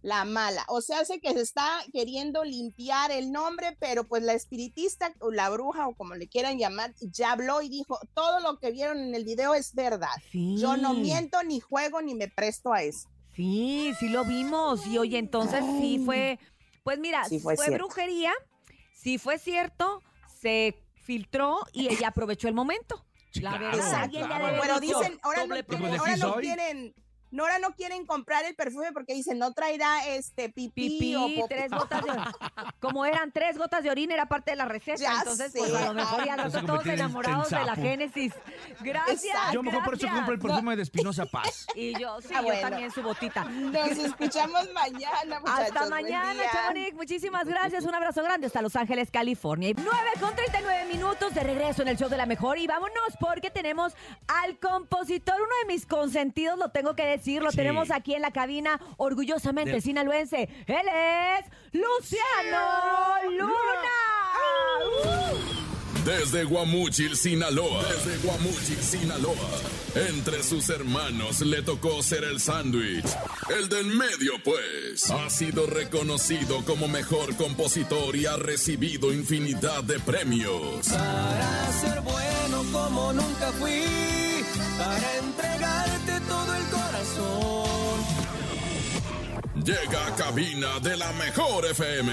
[0.02, 0.64] La mala.
[0.68, 5.30] O sea, hace que se está queriendo limpiar el nombre, pero pues la espiritista o
[5.30, 8.98] la bruja o como le quieran llamar, ya habló y dijo, todo lo que vieron
[8.98, 10.10] en el video es verdad.
[10.32, 10.56] Sí.
[10.58, 13.08] Yo no miento, ni juego, ni me presto a eso.
[13.34, 14.86] Sí, sí lo vimos.
[14.88, 16.40] Y oye, entonces sí fue,
[16.82, 18.32] pues mira, Sí fue, fue brujería,
[18.92, 20.02] sí fue cierto,
[20.40, 23.04] se filtró y ella aprovechó el momento.
[23.32, 24.80] Sí, la claro, verdad, claro.
[24.80, 26.00] dicho, dicen, ahora promoción.
[26.00, 27.01] ahora no ¿De
[27.32, 31.48] quieren, no, quieren comprar el perfume porque dicen, no traerá este pipí, Pipí, o popó".
[31.48, 32.12] tres gotas de
[32.80, 35.58] como eran tres gotas de orina era parte de la receta, Ya entonces sé.
[35.58, 37.74] pues a lo mejor ya nosotros todos enamorados en de la.
[37.76, 38.32] Génesis.
[38.80, 39.24] Gracias.
[39.24, 39.52] Exacto.
[39.54, 41.66] Yo mejor por eso compro el perfume de Espinosa Paz.
[41.74, 43.44] Y yo, sí, Ah, yo también su botita.
[43.44, 45.60] Nos escuchamos mañana, muchachos.
[45.76, 46.42] Hasta mañana.
[46.52, 46.94] Chamonix.
[46.94, 47.84] Muchísimas gracias.
[47.84, 49.72] Un abrazo grande hasta Los Ángeles, California.
[49.76, 49.90] 9
[50.20, 52.58] con 39 minutos de regreso en el show de la mejor.
[52.58, 53.94] Y vámonos porque tenemos
[54.28, 57.21] al compositor, uno de mis consentidos, lo tengo que decir.
[57.40, 57.56] Lo Sí.
[57.56, 60.48] tenemos aquí en la cabina, orgullosamente sinaloense.
[60.66, 63.52] Él es Luciano Luna.
[65.04, 66.02] ¡Uh!
[66.04, 67.84] Desde Guamúchil, Sinaloa.
[67.84, 69.36] Desde Guamúchil, Sinaloa.
[69.94, 73.04] Entre sus hermanos le tocó ser el sándwich.
[73.56, 75.08] El del medio, pues.
[75.10, 80.88] Ha sido reconocido como mejor compositor y ha recibido infinidad de premios.
[80.88, 83.82] Para ser bueno como nunca fui,
[84.78, 86.11] para entregarte
[87.16, 88.00] corazón.
[89.64, 92.12] Llega a cabina de la mejor FM.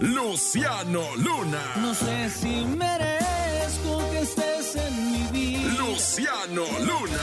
[0.00, 1.62] Luciano Luna.
[1.76, 5.74] No sé si merezco que estés en mi vida.
[5.78, 7.22] Luciano Luna.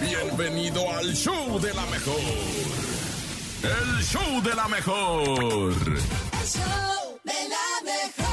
[0.00, 2.20] Bienvenido al show de la mejor.
[3.62, 5.72] El show de la mejor.
[5.74, 8.27] El show de la mejor.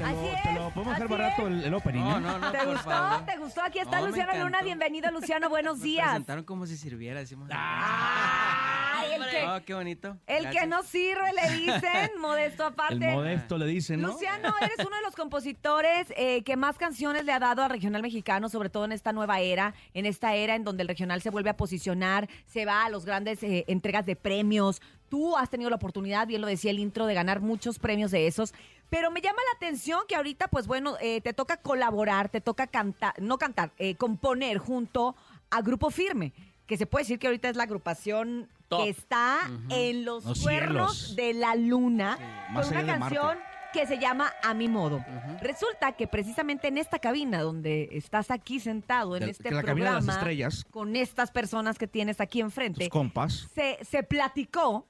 [0.00, 2.20] Te lo, Así te es, lo podemos hacer barato el, el opening, No, ¿eh?
[2.20, 2.90] no, no, ¿Te gustó?
[2.90, 3.26] favor.
[3.26, 3.62] ¿Te gustó?
[3.62, 4.62] Aquí está Luciano Luna.
[4.62, 5.48] Bienvenido, Luciano.
[5.50, 6.06] Buenos días.
[6.08, 7.48] presentaron como si sirviera, decimos.
[7.52, 10.16] Ay, el que, Oh, qué bonito.
[10.26, 13.08] el que no sirve, le dicen, modesto aparte.
[13.08, 14.08] El modesto le dicen, ¿no?
[14.08, 18.02] Luciano, eres uno de los compositores eh, que más canciones le ha dado al regional
[18.02, 21.30] mexicano, sobre todo en esta nueva era, en esta era en donde el regional se
[21.30, 24.80] vuelve a posicionar, se va a los grandes eh, entregas de premios.
[25.10, 28.26] Tú has tenido la oportunidad, bien lo decía el intro, de ganar muchos premios de
[28.26, 28.54] esos.
[28.88, 32.66] Pero me llama la atención que ahorita, pues bueno, eh, te toca colaborar, te toca
[32.68, 35.14] cantar, no cantar, eh, componer junto
[35.50, 36.32] a Grupo Firme,
[36.66, 38.84] que se puede decir que ahorita es la agrupación Top.
[38.84, 41.16] que está en los, Los cuernos cielos.
[41.16, 43.36] de la luna con una canción
[43.72, 45.04] que se llama A mi modo.
[45.40, 49.90] Resulta que precisamente en esta cabina donde estás aquí sentado en este que la cabina
[49.90, 50.64] de las programa estrellas.
[50.70, 53.46] con estas personas que tienes aquí enfrente, Tus compas.
[53.54, 54.86] se, se platicó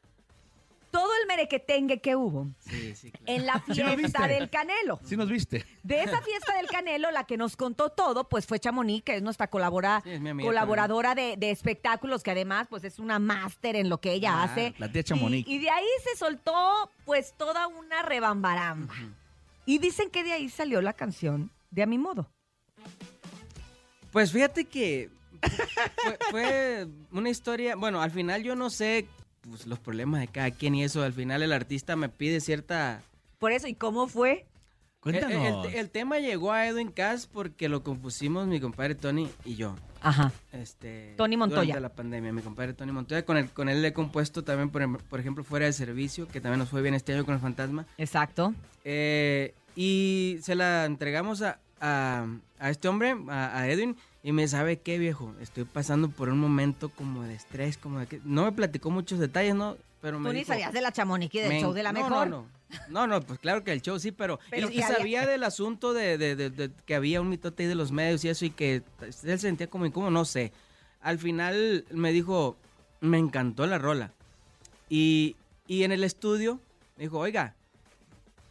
[0.90, 3.24] todo el merequetengue que hubo Sí, sí, claro.
[3.26, 5.00] en la ¿Sí nos fiesta del Canelo.
[5.04, 5.64] Sí nos viste.
[5.82, 9.22] De esa fiesta del Canelo, la que nos contó todo, pues fue Chamonix, que es
[9.22, 13.18] nuestra colabora- Sí, es mi amiga colaboradora de, de espectáculos, que además pues es una
[13.18, 14.74] máster en lo que ella Ah, hace.
[14.78, 15.48] la tía Chamonix.
[15.48, 18.94] Y, y de ahí se soltó pues toda una rebambaramba.
[19.66, 22.28] Y dicen que de ahí salió la canción de A Mi Modo.
[24.12, 25.10] Pues fíjate que
[26.02, 29.06] fue, fue una historia, bueno, al final yo no sé
[29.50, 33.02] pues, los problemas de cada quien y eso, al final el artista me pide cierta...
[33.38, 34.46] Por eso, ¿y cómo fue?
[35.04, 39.54] El, el- el tema llegó a Edwin Cass porque lo compusimos mi compadre Tony y
[39.54, 39.74] yo.
[40.02, 40.30] Ajá.
[40.52, 41.62] Este, Tony Montoya.
[41.62, 43.24] Durante la pandemia, mi compadre Tony Montoya.
[43.24, 46.28] Con, el, con él le he compuesto también, por, em- por ejemplo, Fuera de Servicio,
[46.28, 47.86] que también nos fue bien este año con el Fantasma.
[47.96, 48.54] Exacto.
[48.84, 52.26] Eh, y se la entregamos a, a-
[52.58, 56.38] a este hombre, a, a Edwin, y me sabe qué, viejo, estoy pasando por un
[56.38, 58.20] momento como de estrés, como de que...
[58.24, 59.76] No me platicó muchos detalles, ¿no?
[60.02, 61.92] Pero me Tú ni dijo, sabías de la Chamonix y del "Men, show de la
[61.92, 62.28] no, mejor.
[62.28, 62.46] No,
[62.88, 64.38] no, no, no, pues claro que el show sí, pero...
[64.50, 67.28] Pero y, que y había- sabía del asunto de, de- de- de que había un
[67.28, 70.24] mitote ahí de los medios y eso, y que él se sentía como incómodo, no
[70.24, 70.52] sé.
[71.00, 72.56] Al final me dijo,
[73.00, 74.12] me encantó la rola.
[74.88, 76.60] Y, y en el estudio
[76.96, 77.54] me dijo, oiga,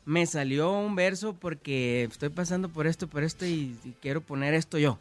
[0.05, 4.53] me salió un verso porque estoy pasando por esto, por esto y, y quiero poner
[4.55, 4.97] esto yo.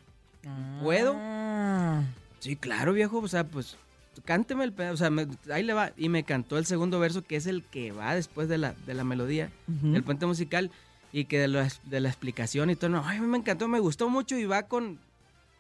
[0.83, 1.15] ¿Puedo?
[1.17, 2.03] Ah.
[2.41, 3.77] Sí, claro, viejo, o sea, pues
[4.25, 5.93] cánteme el pedazo, o sea, me- ahí le va.
[5.97, 8.95] Y me cantó el segundo verso, que es el que va después de la, de
[8.95, 9.95] la melodía, Ujú.
[9.95, 10.71] el puente musical,
[11.13, 14.09] y que de, la- de la explicación y todo, no, ay, me encantó, me gustó
[14.09, 14.99] mucho y va con,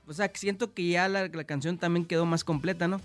[0.07, 3.01] o sea, siento que ya la, la canción también quedó más completa, ¿no?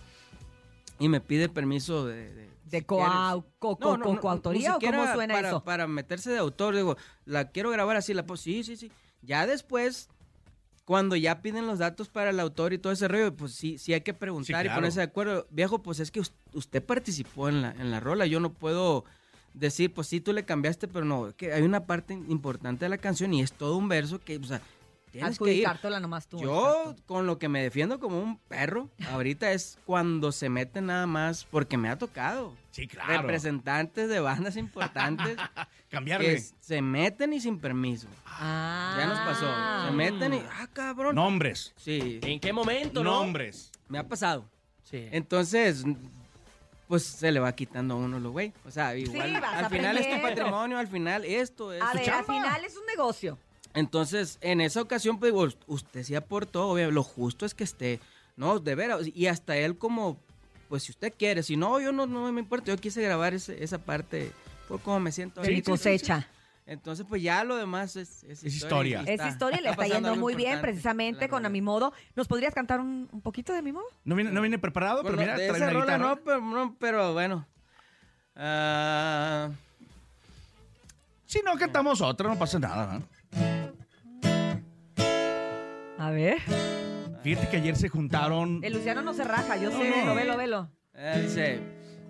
[0.99, 2.33] Y me pide permiso de...
[2.33, 5.63] de ¿De coau- co- co- co- coautoría o siquiera cómo suena para, eso?
[5.63, 8.91] Para meterse de autor, digo, la quiero grabar así, la pues sí, sí, sí.
[9.21, 10.09] Ya después,
[10.85, 13.93] cuando ya piden los datos para el autor y todo ese rollo, pues sí, sí
[13.93, 15.47] hay que preguntar Sí, y ponerse de acuerdo.
[15.49, 19.05] Viejo, pues es que us- usted participó en la, en la rola, yo no puedo
[19.53, 22.97] decir, pues sí, tú le cambiaste, pero no, que hay una parte importante de la
[22.97, 24.61] canción y es todo un verso que, o sea,
[25.13, 25.67] tienes que ir.
[26.01, 26.41] Nomás tú.
[26.41, 31.05] Yo con lo que me defiendo como un perro, ahorita es cuando se mete nada
[31.05, 32.53] más, porque me ha tocado.
[32.71, 33.21] Sí, claro.
[33.21, 35.37] Representantes de bandas importantes
[35.89, 36.35] Cambiarle.
[36.35, 38.07] que se meten y sin permiso.
[38.25, 38.95] Ah.
[38.97, 39.87] Ya nos pasó.
[39.87, 41.15] Se meten y, ah, cabrón.
[41.15, 41.73] Nombres.
[41.77, 42.19] Sí.
[42.23, 43.19] ¿En qué momento, no?
[43.19, 43.71] Nombres.
[43.87, 44.49] Me ha pasado.
[44.83, 45.07] Sí.
[45.11, 45.85] Entonces,
[46.87, 48.51] pues se le va quitando a uno lo güey.
[48.65, 52.19] O sea, igual, al final es tu patrimonio, al final esto es A ver, chamba.
[52.19, 53.37] al final es un negocio.
[53.73, 57.99] Entonces, en esa ocasión, pues, us- usted sí aportó, obvio, lo justo es que esté,
[58.37, 60.17] no, de veras, y hasta él como,
[60.69, 63.63] pues si usted quiere, si no, yo no, no me importa, yo quise grabar ese-
[63.63, 64.31] esa parte,
[64.67, 65.41] fue como me siento.
[65.41, 65.71] De mi ahorita.
[65.71, 66.27] cosecha.
[66.65, 69.03] Entonces, pues ya lo demás es, es, historia.
[69.05, 71.91] y Es historia, le está yendo muy bien, precisamente con A Mi Modo.
[72.15, 73.85] ¿Nos podrías cantar un, un poquito de Mi Modo?
[74.05, 77.45] No viene, no viene preparado, Bueno, pero mira, trae rola no, pero, no, pero bueno.
[78.35, 79.49] Ah,
[81.25, 83.01] Si no cantamos otra, no pasa nada.
[86.03, 86.37] A ver.
[87.23, 88.59] Fíjate que ayer se juntaron.
[88.61, 90.69] El Luciano no se raja, yo sé, velo, velo, velo.
[90.93, 91.61] eh, dice,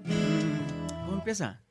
[0.03, 1.61] mm, ¿cómo empieza?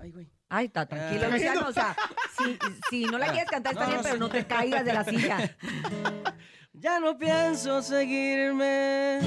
[0.00, 0.30] Ay, güey.
[0.48, 1.30] Ay, está tranquilo, Ah.
[1.30, 1.66] Luciano.
[1.66, 1.96] O sea,
[2.38, 2.56] si,
[2.90, 4.20] si no la quieres cantar está No, bien, no, pero sí.
[4.20, 5.56] no te caigas de la silla.
[6.76, 9.18] Ya no pienso seguirme.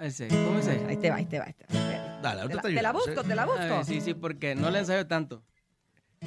[0.00, 0.84] Ese, ¿Cómo es ese?
[0.86, 1.46] Ahí te va, ahí te va.
[1.46, 2.20] Ahí te va.
[2.20, 3.24] Dale, Te ahorita la, te te la busco, ¿eh?
[3.26, 3.60] te la busco.
[3.60, 5.42] A ver, sí, sí, porque no le ensayo tanto.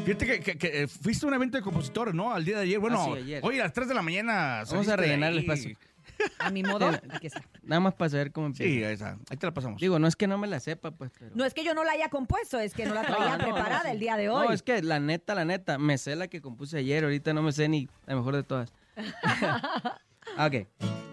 [0.06, 2.32] Fíjate que, que- que, eh, fuiste a un evento de compositores, ¿no?
[2.34, 2.80] Al día de ayer.
[2.80, 3.42] Bueno, Ah, sí, ayer.
[3.44, 4.64] hoy a las 3 de la mañana.
[4.70, 5.78] Vamos a rellenar el espacio.
[6.40, 7.44] A mi modo, aquí está.
[7.62, 9.14] Nada más para saber cómo empieza.
[9.14, 9.22] Sí.
[9.30, 9.80] Ahí te la pasamos.
[9.80, 11.30] Digo, no es que no me la sepa, pues, pero...
[11.36, 13.84] No es que yo no la haya compuesto, es que no la traía No, preparada
[13.84, 14.48] no, el día de hoy.
[14.48, 17.44] No, es que la neta, la neta, me sé la que compuse ayer, ahorita no
[17.44, 18.74] me sé ni la mejor de todas.
[20.40, 20.68] ok.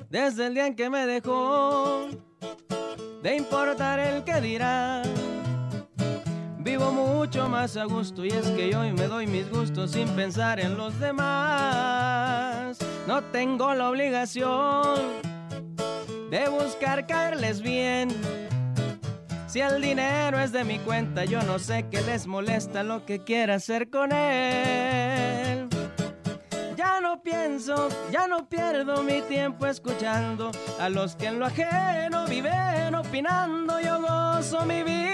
[0.08, 2.08] Desde el día en que me dejó
[3.22, 5.02] de importar el que dirá,
[6.64, 10.58] vivo mucho más a gusto y es que hoy me doy mis gustos sin pensar
[10.58, 12.78] en los demás.
[13.06, 14.98] No tengo la obligación
[16.30, 18.08] de buscar caerles bien.
[19.46, 23.22] Si el dinero es de mi cuenta, yo no sé qué les molesta lo que
[23.22, 25.68] quiera hacer con él.
[26.76, 30.50] Ya no pienso, ya no pierdo mi tiempo escuchando
[30.80, 33.78] a los que en lo ajeno viven opinando.
[33.80, 35.13] Yo gozo mi vida,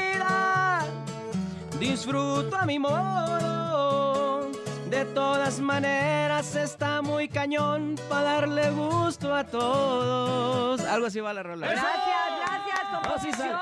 [1.81, 4.51] disfruto a mi modo.
[4.89, 10.81] De todas maneras está muy cañón para darle gusto a todos.
[10.83, 11.69] Algo así va la rola.
[11.69, 11.93] Gracias,
[12.41, 13.59] gracias, composición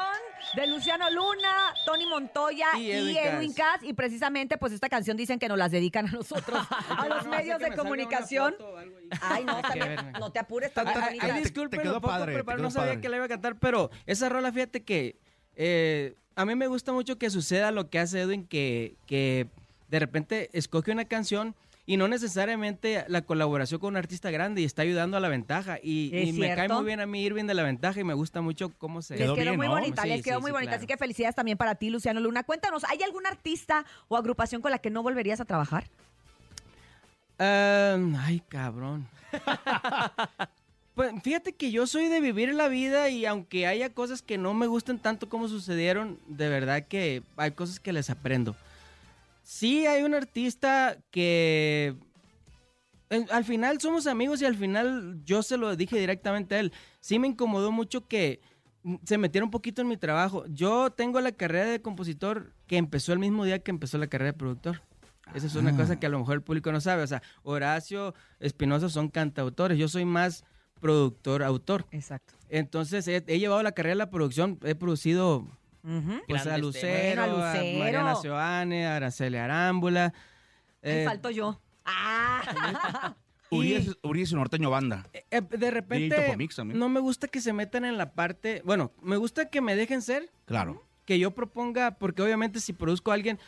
[0.54, 3.82] de Luciano Luna, Tony Montoya y Y Edwin, Edwin Cass.
[3.82, 7.30] Y precisamente, pues esta canción dicen que nos las dedican a nosotros, a los No,
[7.30, 8.54] medios de me comunicación.
[8.58, 8.76] foto.
[9.20, 12.36] Ay, no, también, no te apures, Ay, ay, te- disculpen te quedó lo poco padre,
[12.36, 13.00] te quedó no sabía padre.
[13.02, 15.18] que la iba a cantar, pero esa rola, fíjate que
[15.54, 19.48] eh, a mí me gusta mucho que suceda lo que hace Edwin, que, que
[19.88, 24.64] de repente escoge una canción y no necesariamente la colaboración con un artista grande y
[24.64, 25.78] está ayudando a la ventaja.
[25.82, 28.70] Y, me cae muy bien a mí Irving de la ventaja y me gusta mucho
[28.78, 29.16] cómo se...
[29.16, 30.70] Les quedó, muy bonita, Sí, les quedó sí, muy sí, bonita.
[30.70, 30.78] claro.
[30.78, 32.44] Así que felicidades también para ti, Luciano Luna.
[32.44, 35.88] Cuéntanos, ¿hay algún artista o agrupación con la que no volverías a trabajar?
[37.40, 39.08] Ah, ay, cabrón.
[40.98, 44.52] pues fíjate que yo soy de vivir la vida y aunque haya cosas que no
[44.52, 48.56] me gusten tanto como sucedieron, de verdad que hay cosas que les aprendo.
[49.44, 51.94] Sí hay un artista que
[53.30, 56.72] al final somos amigos y al final yo se lo dije directamente a él.
[56.98, 58.40] Sí me incomodó mucho que
[59.04, 60.46] se metiera un poquito en mi trabajo.
[60.48, 64.32] Yo tengo la carrera de compositor que empezó el mismo día que empezó la carrera
[64.32, 64.82] de productor.
[65.32, 65.76] Esa es una Ah.
[65.76, 67.04] cosa que a lo mejor el público no sabe.
[67.04, 69.78] O sea, Horacio Espinosa son cantautores.
[69.78, 70.44] Yo soy más
[70.78, 71.86] productor, autor.
[71.90, 72.34] Exacto.
[72.48, 74.58] Entonces he, he llevado la carrera de la producción.
[74.64, 75.46] He producido
[76.26, 77.22] pues, a Lucero.
[77.26, 77.78] Bueno, a a Lucero.
[77.78, 80.12] Mariana Seoane, a Araceli Arámbula.
[80.82, 81.60] Ay, Eh, falto yo.
[81.84, 83.14] Ah.
[83.50, 85.06] Urias, Urias y Norteño Banda.
[85.30, 86.36] Eh, de repente
[86.74, 90.02] no me gusta que se metan en la parte, bueno, me gusta que me dejen
[90.02, 90.84] ser, Claro.
[91.06, 93.38] que yo proponga, porque obviamente si produzco a alguien,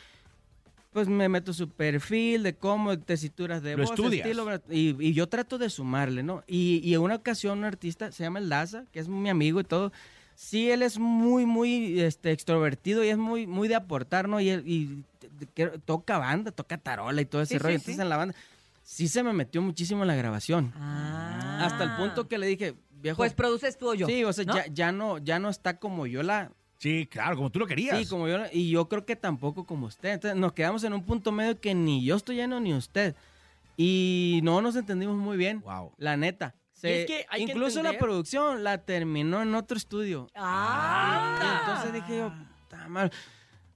[0.91, 4.25] pues me meto su perfil de cómo, tesituras de Lo voz, estudias.
[4.27, 6.43] estilo, y, y yo trato de sumarle, ¿no?
[6.47, 9.59] Y, y en una ocasión un artista, se llama El Daza, que es mi amigo
[9.61, 9.91] y todo,
[10.35, 14.39] sí, él es muy, muy este, extrovertido y es muy, muy de aportar, ¿no?
[14.41, 15.03] Y, él- y
[15.85, 18.01] toca banda, toca tarola y todo ese Sí, rollo, sí, entonces sí.
[18.01, 18.35] en la banda
[18.83, 20.73] sí se me metió muchísimo en la grabación.
[20.75, 21.61] Ah.
[21.65, 23.17] Hasta el punto que le dije, viejo.
[23.17, 24.07] Pues produces tú o yo.
[24.07, 24.55] Sí, o sea, ¿no?
[24.55, 26.51] ya, ya no, ya no está como yo la.
[26.81, 27.95] Sí, claro, como tú lo querías.
[27.99, 30.13] Sí, como yo y yo creo que tampoco como usted.
[30.13, 33.15] Entonces nos quedamos en un punto medio que ni yo estoy lleno ni usted.
[33.77, 35.61] Y no nos entendimos muy bien.
[35.61, 35.93] Wow.
[35.97, 36.55] La neta.
[36.73, 40.27] Se- es que hay que incluso la producción la terminó en otro estudio.
[40.35, 41.37] Ah.
[41.39, 42.33] Y entonces dije yo,
[42.67, 43.11] "Ta madre".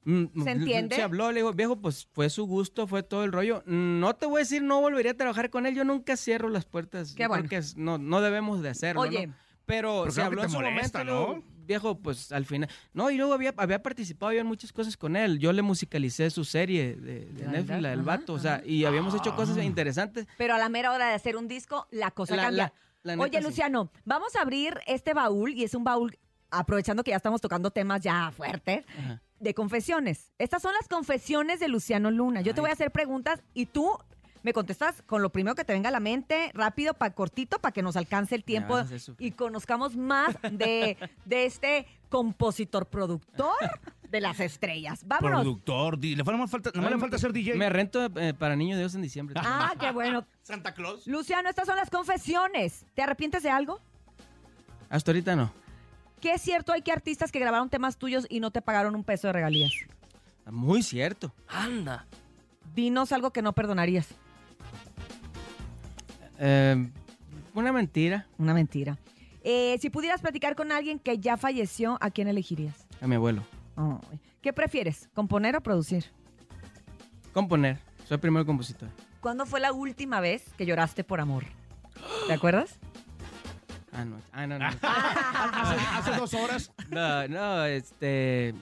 [0.04, 0.96] Mm, ¿Se entiende?
[0.96, 3.62] Se habló, le digo, viejo, pues fue su gusto, fue todo el rollo.
[3.68, 5.76] No te voy a decir, no volvería a trabajar con él.
[5.76, 7.14] Yo nunca cierro las puertas.
[7.14, 7.48] Qué bueno.
[7.48, 9.02] que es- no, no debemos de hacerlo.
[9.02, 9.28] Oye.
[9.28, 9.34] ¿no?
[9.68, 11.55] Pero, Pero se habló te en su molesta, momento, ¿no?
[11.66, 12.70] Viejo, pues al final.
[12.94, 15.40] No, y luego había, había participado yo en muchas cosas con él.
[15.40, 18.34] Yo le musicalicé su serie de, de Netflix, la del ajá, vato.
[18.34, 20.28] O sea, y habíamos hecho cosas interesantes.
[20.38, 22.74] Pero a la mera hora de hacer un disco, la cosa La- cambia.
[23.04, 23.44] la- la Oye, sí.
[23.44, 26.18] Luciano, vamos a abrir este baúl y es un baúl,
[26.50, 29.22] aprovechando que ya estamos tocando temas ya fuertes, Ajá.
[29.40, 30.32] de confesiones.
[30.40, 32.42] Estas son las confesiones de Luciano Luna.
[32.42, 33.92] Yo te voy a hacer preguntas y tú
[34.46, 37.72] me contestas con lo primero que te venga a la mente, rápido, para cortito, para
[37.72, 38.80] que nos alcance el tiempo
[39.18, 43.56] y conozcamos más de, de este compositor productor
[44.08, 45.02] de las estrellas.
[45.08, 45.42] Vámonos.
[45.42, 47.56] Productor, le falta, falta, nomás le falta ser DJ.
[47.56, 49.34] Me rento eh, para Niño Dios en diciembre.
[49.44, 50.28] Ah, qué bueno.
[50.44, 51.08] Santa Claus.
[51.08, 52.86] Luciano, estas son las confesiones.
[52.94, 53.80] ¿Te arrepientes de algo?
[54.92, 55.52] Hasta ahorita no.
[56.22, 56.72] ¿Qué es cierto?
[56.72, 59.72] Hay que artistas que grabaron temas tuyos y no te pagaron un peso de regalías.
[60.52, 61.34] Muy cierto.
[61.48, 62.06] Anda.
[62.76, 64.14] Dinos algo que no perdonarías.
[66.40, 66.90] Eh,
[67.54, 68.98] una mentira Una mentira.
[69.44, 72.88] Eh, si pudieras platicar con alguien que ya falleció, ¿a quién elegirías?
[73.02, 73.44] a mi abuelo.
[74.42, 75.10] ¿Qué prefieres?
[75.14, 76.06] ¿Componer o producir?
[77.34, 77.80] Componer.
[78.08, 78.90] Soy primer compositor.
[79.20, 81.44] ¿Cuándo fue la última vez que lloraste por amor?
[82.28, 82.80] ¿Te acuerdas?
[83.92, 84.18] Ah, no.
[84.32, 84.66] Ah, no, no.
[84.82, 86.72] hace, hace dos horas.
[86.90, 88.54] No, no, este.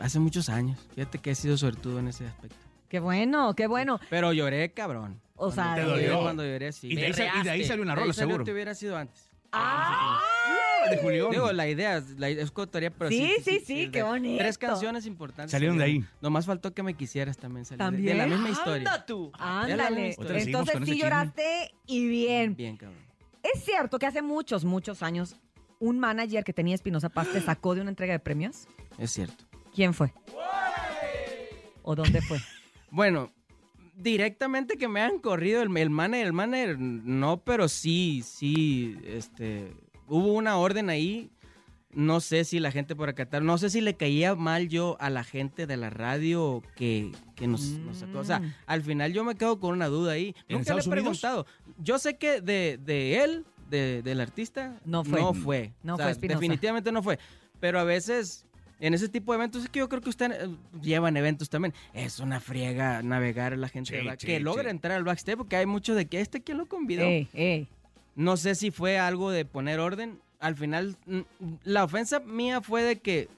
[0.00, 0.78] hace muchos años.
[0.94, 2.56] Fíjate que he sido suertudo en ese aspecto.
[2.88, 4.00] Qué bueno, qué bueno.
[4.10, 5.20] Pero lloré, cabrón.
[5.36, 6.08] O sea, Te Cuando dolió.
[6.08, 6.88] lloré, Cuando lloré, sí.
[6.90, 8.44] Y de ahí, sal- y de ahí salió una rola, salió seguro.
[8.44, 9.30] Te hubiera sido antes.
[9.52, 10.20] ¡Ah!
[10.90, 11.30] De Julián.
[11.30, 14.38] Digo, la idea, la idea es coautoría, pero Sí, sí, sí, qué bonito.
[14.38, 15.50] Tres canciones importantes.
[15.50, 16.04] Salieron de ahí.
[16.20, 17.78] Nomás faltó que me quisieras también salir.
[17.78, 18.06] de- ¿También?
[18.06, 18.76] De la misma historia.
[18.92, 19.30] Anda tú.
[19.34, 20.12] Es la Ándale.
[20.14, 21.04] seguimos Entonces con sí chisme.
[21.04, 22.54] lloraste y bien.
[22.56, 22.98] Bien, cabrón.
[23.42, 25.36] ¿Es cierto que hace muchos, muchos años
[25.78, 28.66] un manager que tenía Espinosa Paz te sacó de una entrega de premios?
[28.98, 29.44] Es cierto.
[29.74, 30.12] ¿Quién fue?
[31.82, 32.38] ¿O dónde fue?
[32.90, 33.32] Bueno,
[33.96, 39.72] directamente que me han corrido el, el manager, el manager, no, pero sí, sí, este,
[40.06, 41.30] hubo una orden ahí.
[41.90, 45.08] No sé si la gente por acatar, no sé si le caía mal yo a
[45.08, 48.18] la gente de la radio que, que nos, nos sacó.
[48.18, 48.54] O sea, Mm.
[48.66, 50.34] al final yo me quedo con una duda ahí.
[50.48, 50.88] ¿En Nunca le he Unidos?
[50.88, 51.46] preguntado.
[51.78, 55.18] Yo sé que de, de él, de- del artista, No fue.
[55.20, 55.72] No fue.
[55.82, 56.38] No O sea, fue Espinosa.
[56.38, 57.18] Definitivamente no fue.
[57.58, 58.44] Pero a veces,
[58.80, 60.48] en ese tipo de eventos, es que yo creo que ustedes eh,
[60.82, 61.74] llevan eventos también.
[61.94, 64.70] Es una friega navegar a la gente Sí, sí, que logra sí.
[64.70, 67.02] entrar al backstage, porque hay mucho de que este quién lo convidó.
[67.04, 67.68] Ey, ey.
[68.14, 70.20] No sé si fue algo de poner orden.
[70.40, 70.96] Al final,
[71.64, 73.28] la ofensa mía fue de que,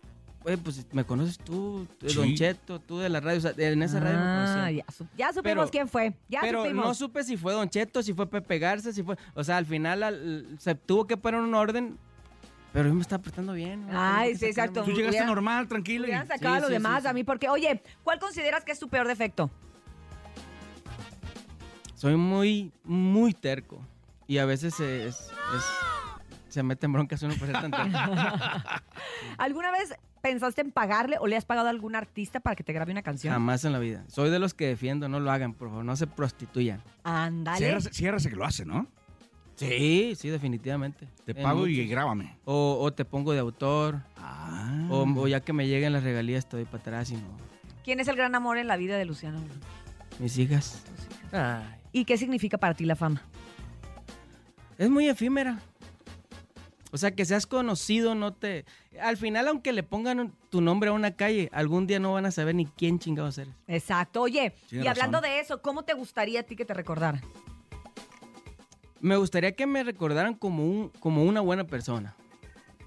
[0.45, 2.15] oye, pues me conoces tú, Sí.
[2.15, 3.39] Don Cheto, tú de la radio.
[3.39, 4.77] O sea, en esa radio me Ah, conocían.
[4.77, 6.15] ya, su- ya supimos Pero- quién fue.
[6.29, 6.85] Ya Pero supimos.
[6.85, 9.17] no supe si fue Don Cheto, si fue Pepe Garza, si fue...
[9.35, 11.97] O sea, al final al- se tuvo que poner un orden
[12.73, 13.87] Pero yo me estaba portando bien.
[13.87, 13.93] ¿no?
[14.01, 14.85] Ay, sí, exacto.
[14.85, 16.05] Tú llegaste normal, tranquilo.
[16.05, 18.65] y- Hubieran sacado a Sí, los sí, demás sí, a mí, porque, oye, ¿cuál consideras
[18.65, 19.51] que es tu peor defecto?
[21.95, 23.85] Soy muy, muy terco.
[24.27, 25.17] Y a veces es,
[25.57, 25.71] es-
[26.49, 27.89] se mete en broncas uno por ser tan terco.
[29.39, 32.73] ¿Alguna vez pensaste en pagarle o le has pagado a algún artista para que te
[32.73, 33.33] grabe una canción?
[33.33, 34.05] Jamás en la vida.
[34.09, 36.81] Soy de los que defiendo, no lo hagan, por favor, no se prostituyan.
[37.03, 37.59] Ándale.
[37.59, 38.87] Ciérrase, ciérrase que lo hace, ¿no?
[39.69, 41.07] Sí, sí, definitivamente.
[41.25, 42.37] Te En pago y grábame.
[42.45, 44.03] O, o te pongo de autor.
[44.17, 44.89] Ah.
[44.91, 47.37] O, o ya que me lleguen las regalías estoy para atrás y no.
[47.85, 49.41] ¿Quién es el gran amor en la vida de Luciano?
[50.19, 50.83] Mis hijas.
[51.93, 53.23] ¿Y qué significa para ti la fama?
[54.79, 55.61] Es muy efímera.
[56.93, 58.65] O sea, que seas conocido no te...
[59.01, 62.33] Al final, aunque le pongan tu nombre a una calle, algún día no van a
[62.33, 63.55] saber ni quién chingados eres.
[63.69, 64.23] Exacto.
[64.23, 67.23] Oye, Tiene y hablando de eso, ¿cómo te gustaría a ti que te recordaran?
[69.01, 72.15] Me gustaría que me recordaran como, un, como una buena persona.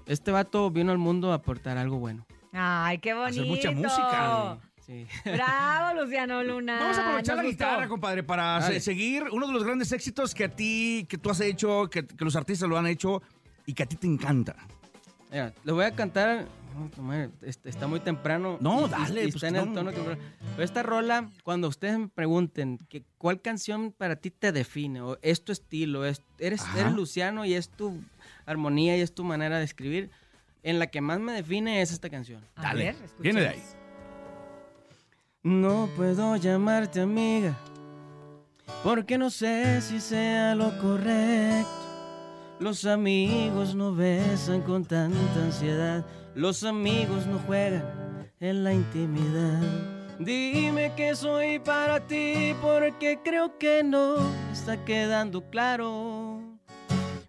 [0.06, 2.26] Este vato vino al mundo a aportar algo bueno.
[2.52, 3.42] Ay, qué bonito.
[3.42, 4.58] Hacer mucha música.
[4.86, 5.06] Sí.
[5.24, 6.78] Bravo, Luciano Luna.
[6.78, 7.50] Vamos a aprovechar la gustó.
[7.52, 8.80] guitarra, compadre, para Dale.
[8.80, 12.24] seguir uno de los grandes éxitos que a ti, que tú has hecho, que, que
[12.24, 13.22] los artistas lo han hecho
[13.66, 14.54] y que a ti te encanta.
[15.30, 16.46] Mira, le voy a cantar.
[16.74, 17.30] No,
[17.64, 18.58] Está muy temprano.
[18.60, 19.72] No, y- dale, y pues, está en el no.
[19.74, 20.20] tono temprano.
[20.52, 25.18] Pero esta rola, cuando ustedes me pregunten que, cuál canción para ti te define, o
[25.22, 26.80] es tu estilo, es, eres, Ajá.
[26.80, 28.00] eres Luciano y es tu
[28.46, 30.10] armonía y es tu manera de escribir,
[30.62, 32.42] en la que más me define es esta canción.
[32.56, 33.62] A Dale, ver, viene de ahí.
[35.42, 37.54] No puedo llamarte amiga,
[38.82, 41.68] porque no sé si sea lo correcto.
[42.60, 47.84] Los amigos no besan con tanta ansiedad, los amigos no juegan
[48.40, 49.60] en la intimidad.
[50.18, 54.16] Dime que soy para ti, porque creo que no
[54.52, 56.40] está quedando claro.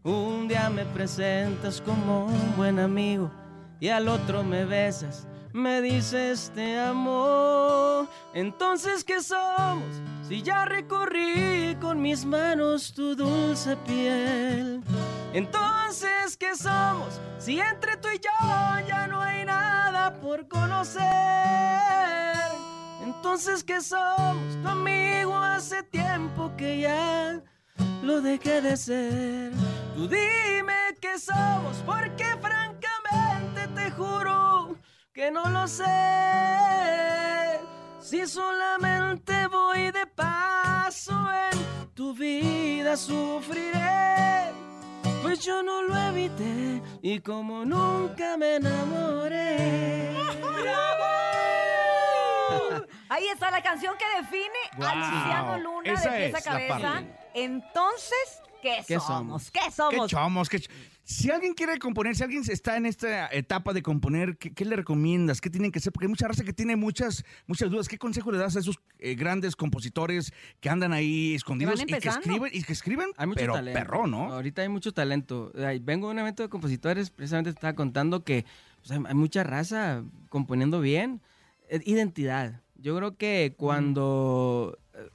[0.03, 3.32] Un día me presentas como un buen amigo
[3.80, 8.08] y al otro me besas, me dices te amo.
[8.34, 9.84] Entonces, ¿qué somos?
[10.28, 14.84] Si ya recorrí con mis manos tu dulce piel.
[15.34, 17.19] Entonces, ¿qué somos?
[17.38, 21.03] Si entre tú y yo ya no hay nada por conocer.
[23.03, 24.61] Entonces, ¿qué somos?
[24.61, 27.41] Tu amigo hace tiempo que ya
[28.01, 29.51] lo dejé de ser.
[29.95, 34.76] Tú dime qué somos, porque francamente te juro
[35.13, 35.86] que no lo sé.
[37.99, 41.13] Si solamente voy de paso
[41.51, 44.53] en tu vida sufriré.
[45.26, 50.15] Pues yo no lo evité y como nunca me enamoré.
[53.09, 54.95] Ahí está la canción que define a Guau.
[54.97, 57.03] Luciano Luna Esa de pies a es la cabeza.
[57.34, 59.07] Entonces, ¿qué, ¿Qué somos?
[59.43, 59.51] somos?
[59.51, 59.93] ¿Qué somos?
[59.93, 60.69] Qué chomos, qué ch-
[61.08, 64.76] Si alguien quiere componer, si alguien está en esta etapa de componer, ¿qué, qué le
[64.76, 65.39] recomiendas?
[65.39, 65.93] ¿Qué tienen que hacer?
[65.93, 67.88] Porque hay mucha raza que tiene muchas, muchas dudas.
[67.88, 71.97] ¿Qué consejo le das a esos eh, grandes compositores que andan ahí escondidos y que
[72.10, 73.80] escriben, y que escriben Hay mucho pero talento.
[73.80, 74.34] perro, ¿no?
[74.34, 75.51] Ahorita hay mucho talento.
[75.82, 78.43] Vengo de un evento de compositores, precisamente te estaba contando que
[78.80, 81.22] pues, hay, hay mucha raza componiendo bien.
[81.70, 82.62] Eh, Identidad.
[82.82, 85.08] Yo creo que cuando eh,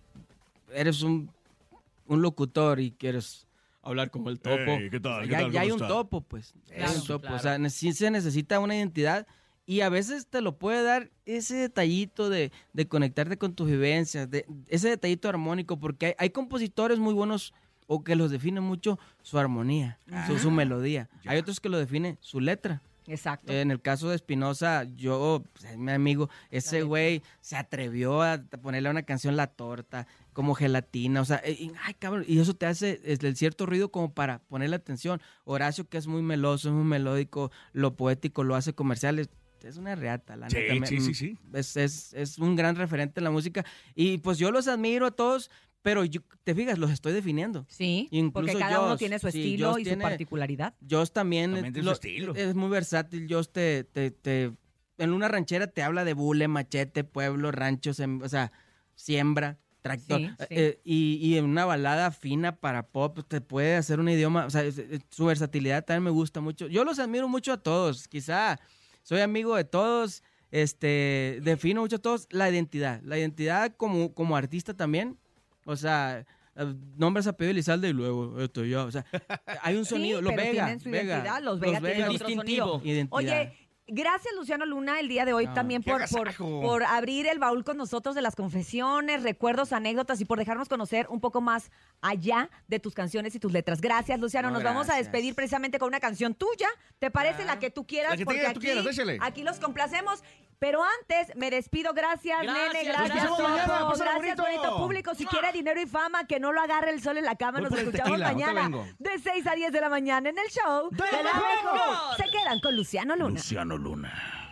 [0.72, 1.30] eres un,
[2.07, 3.49] un locutor y quieres
[3.83, 5.12] hablar como el topo, Ey, ¿qué tal?
[5.12, 5.53] o sea, ¿Qué ya, tal?
[5.53, 5.95] ya hay ¿Cómo un está?
[5.95, 6.55] topo, pues.
[6.66, 7.20] Ya hay un topo.
[7.20, 7.37] claro.
[7.37, 9.26] O sea, sí se necesita una identidad
[9.66, 14.31] y a veces te lo puede dar ese detallito de, de conectarte con tus vivencias,
[14.31, 17.55] de, ese detallito armónico, porque hay, hay compositores muy buenos
[17.87, 21.09] o que los define mucho su armonía, su, su melodía.
[21.26, 22.83] Hay otros que lo define su letra.
[23.07, 23.53] Exacto.
[23.53, 28.39] En el caso de Espinosa, yo, pues, es mi amigo, ese güey se atrevió a
[28.62, 32.39] ponerle a una canción La Torta, como gelatina, o sea, eh, y, ay, cabrón, y
[32.39, 35.20] eso te hace el cierto ruido como para ponerle atención.
[35.45, 39.28] Horacio, que es muy meloso, es muy melódico, lo poético lo hace comercial, es,
[39.62, 40.87] es una reata, la Sí, neta.
[40.87, 41.39] sí, sí, sí.
[41.53, 43.64] Es, es, es un gran referente en la música,
[43.95, 45.51] y pues yo los admiro a todos,
[45.83, 47.64] pero yo, te fijas, los estoy definiendo.
[47.68, 50.74] Sí, Incluso porque cada uno tiene su estilo y tiene- su particularidad.
[50.89, 52.35] Joss también, También es, lo- estilo.
[52.35, 53.26] es muy versátil.
[53.31, 54.53] Joss te, te, te-
[54.99, 58.53] en una ranchera te habla de bule, machete, pueblo, rancho, sem- o sea,
[58.95, 60.20] siembra, tractor.
[60.20, 60.47] Sí, Eh, sí.
[60.51, 64.51] eh, y, y en una balada fina para pop te puede hacer un idioma, o
[64.51, 64.62] sea,
[65.11, 66.66] su versatilidad también me gusta mucho.
[66.68, 68.59] Yo los admiro mucho a todos, quizá
[69.03, 74.37] soy amigo de todos, este, defino mucho a todos la identidad, la identidad como, como
[74.37, 75.18] artista también,
[75.64, 76.20] o sea...
[76.57, 79.07] eh, Nombres apellido Elizalde y luego esto yo, o sea,
[79.62, 82.26] hay un Sí, sonido, los pero Vega, tienen su Vega, identidad, los Vega tienen otro
[82.26, 82.83] distintivo, sonido.
[82.93, 83.16] identidad.
[83.41, 86.03] Oye, gracias Luciano Luna el día de hoy No, también por,
[86.38, 91.07] por, abrir el baúl con nosotros de las confesiones, recuerdos, anécdotas y por dejarnos conocer
[91.11, 91.70] un poco más
[92.01, 93.80] allá de tus canciones y tus letras.
[93.80, 96.68] Gracias Luciano, No, nos vamos a despedir precisamente con una canción tuya.
[96.99, 98.12] ¿Te parece la que tú quieras?
[98.12, 100.22] La que Porque tú aquí, quieras, aquí los complacemos.
[100.61, 104.42] Pero antes me despido, gracias, Gracias, nene, nos gracias, mañana, pásala gracias, bonito.
[104.42, 105.14] bonito público.
[105.14, 107.52] Si quiere dinero y fama, que no lo agarre el sol en la cama.
[107.61, 108.86] Voy Nos por el escuchamos tequila, ahorita mañana vengo.
[108.98, 111.72] de 6 a 10 de la mañana en el show ¡De la la mejor.
[111.74, 112.16] mejor!
[112.18, 113.30] Se quedan con Luciano Luna.
[113.30, 114.46] Luciano Luna.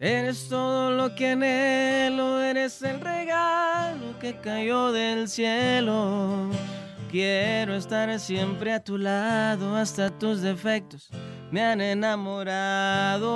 [0.00, 6.50] Eres todo lo que anhelo, eres el regalo que cayó del cielo.
[7.10, 11.10] Quiero estar siempre a tu lado, hasta tus defectos
[11.50, 13.26] me han enamorado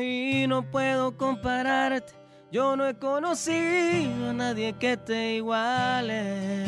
[0.00, 2.12] y no puedo compararte.
[2.52, 6.66] Yo no he conocido a nadie que te iguale.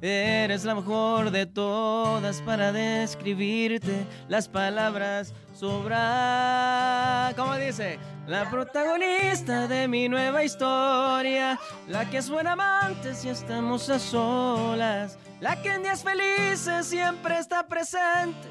[0.00, 4.06] Eres la mejor de todas para describirte.
[4.28, 7.34] Las palabras sobran.
[7.34, 7.98] ¿Cómo dice?
[8.30, 11.58] La protagonista de mi nueva historia.
[11.88, 15.18] La que es buena amante si estamos a solas.
[15.40, 18.46] La que en días felices siempre está presente.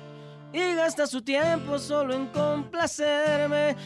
[0.52, 3.78] Y gasta su tiempo solo en complacerme.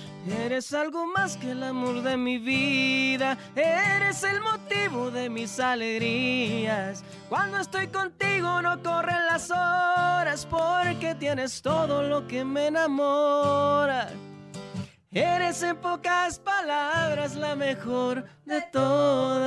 [0.44, 3.38] Eres algo más que el amor de mi vida.
[3.56, 7.04] Eres el motivo de mis alegrías.
[7.30, 14.10] Cuando estoy contigo no corren las horas porque tienes todo lo que me enamora.
[15.16, 19.44] Eres en pocas palabras la mejor de todas.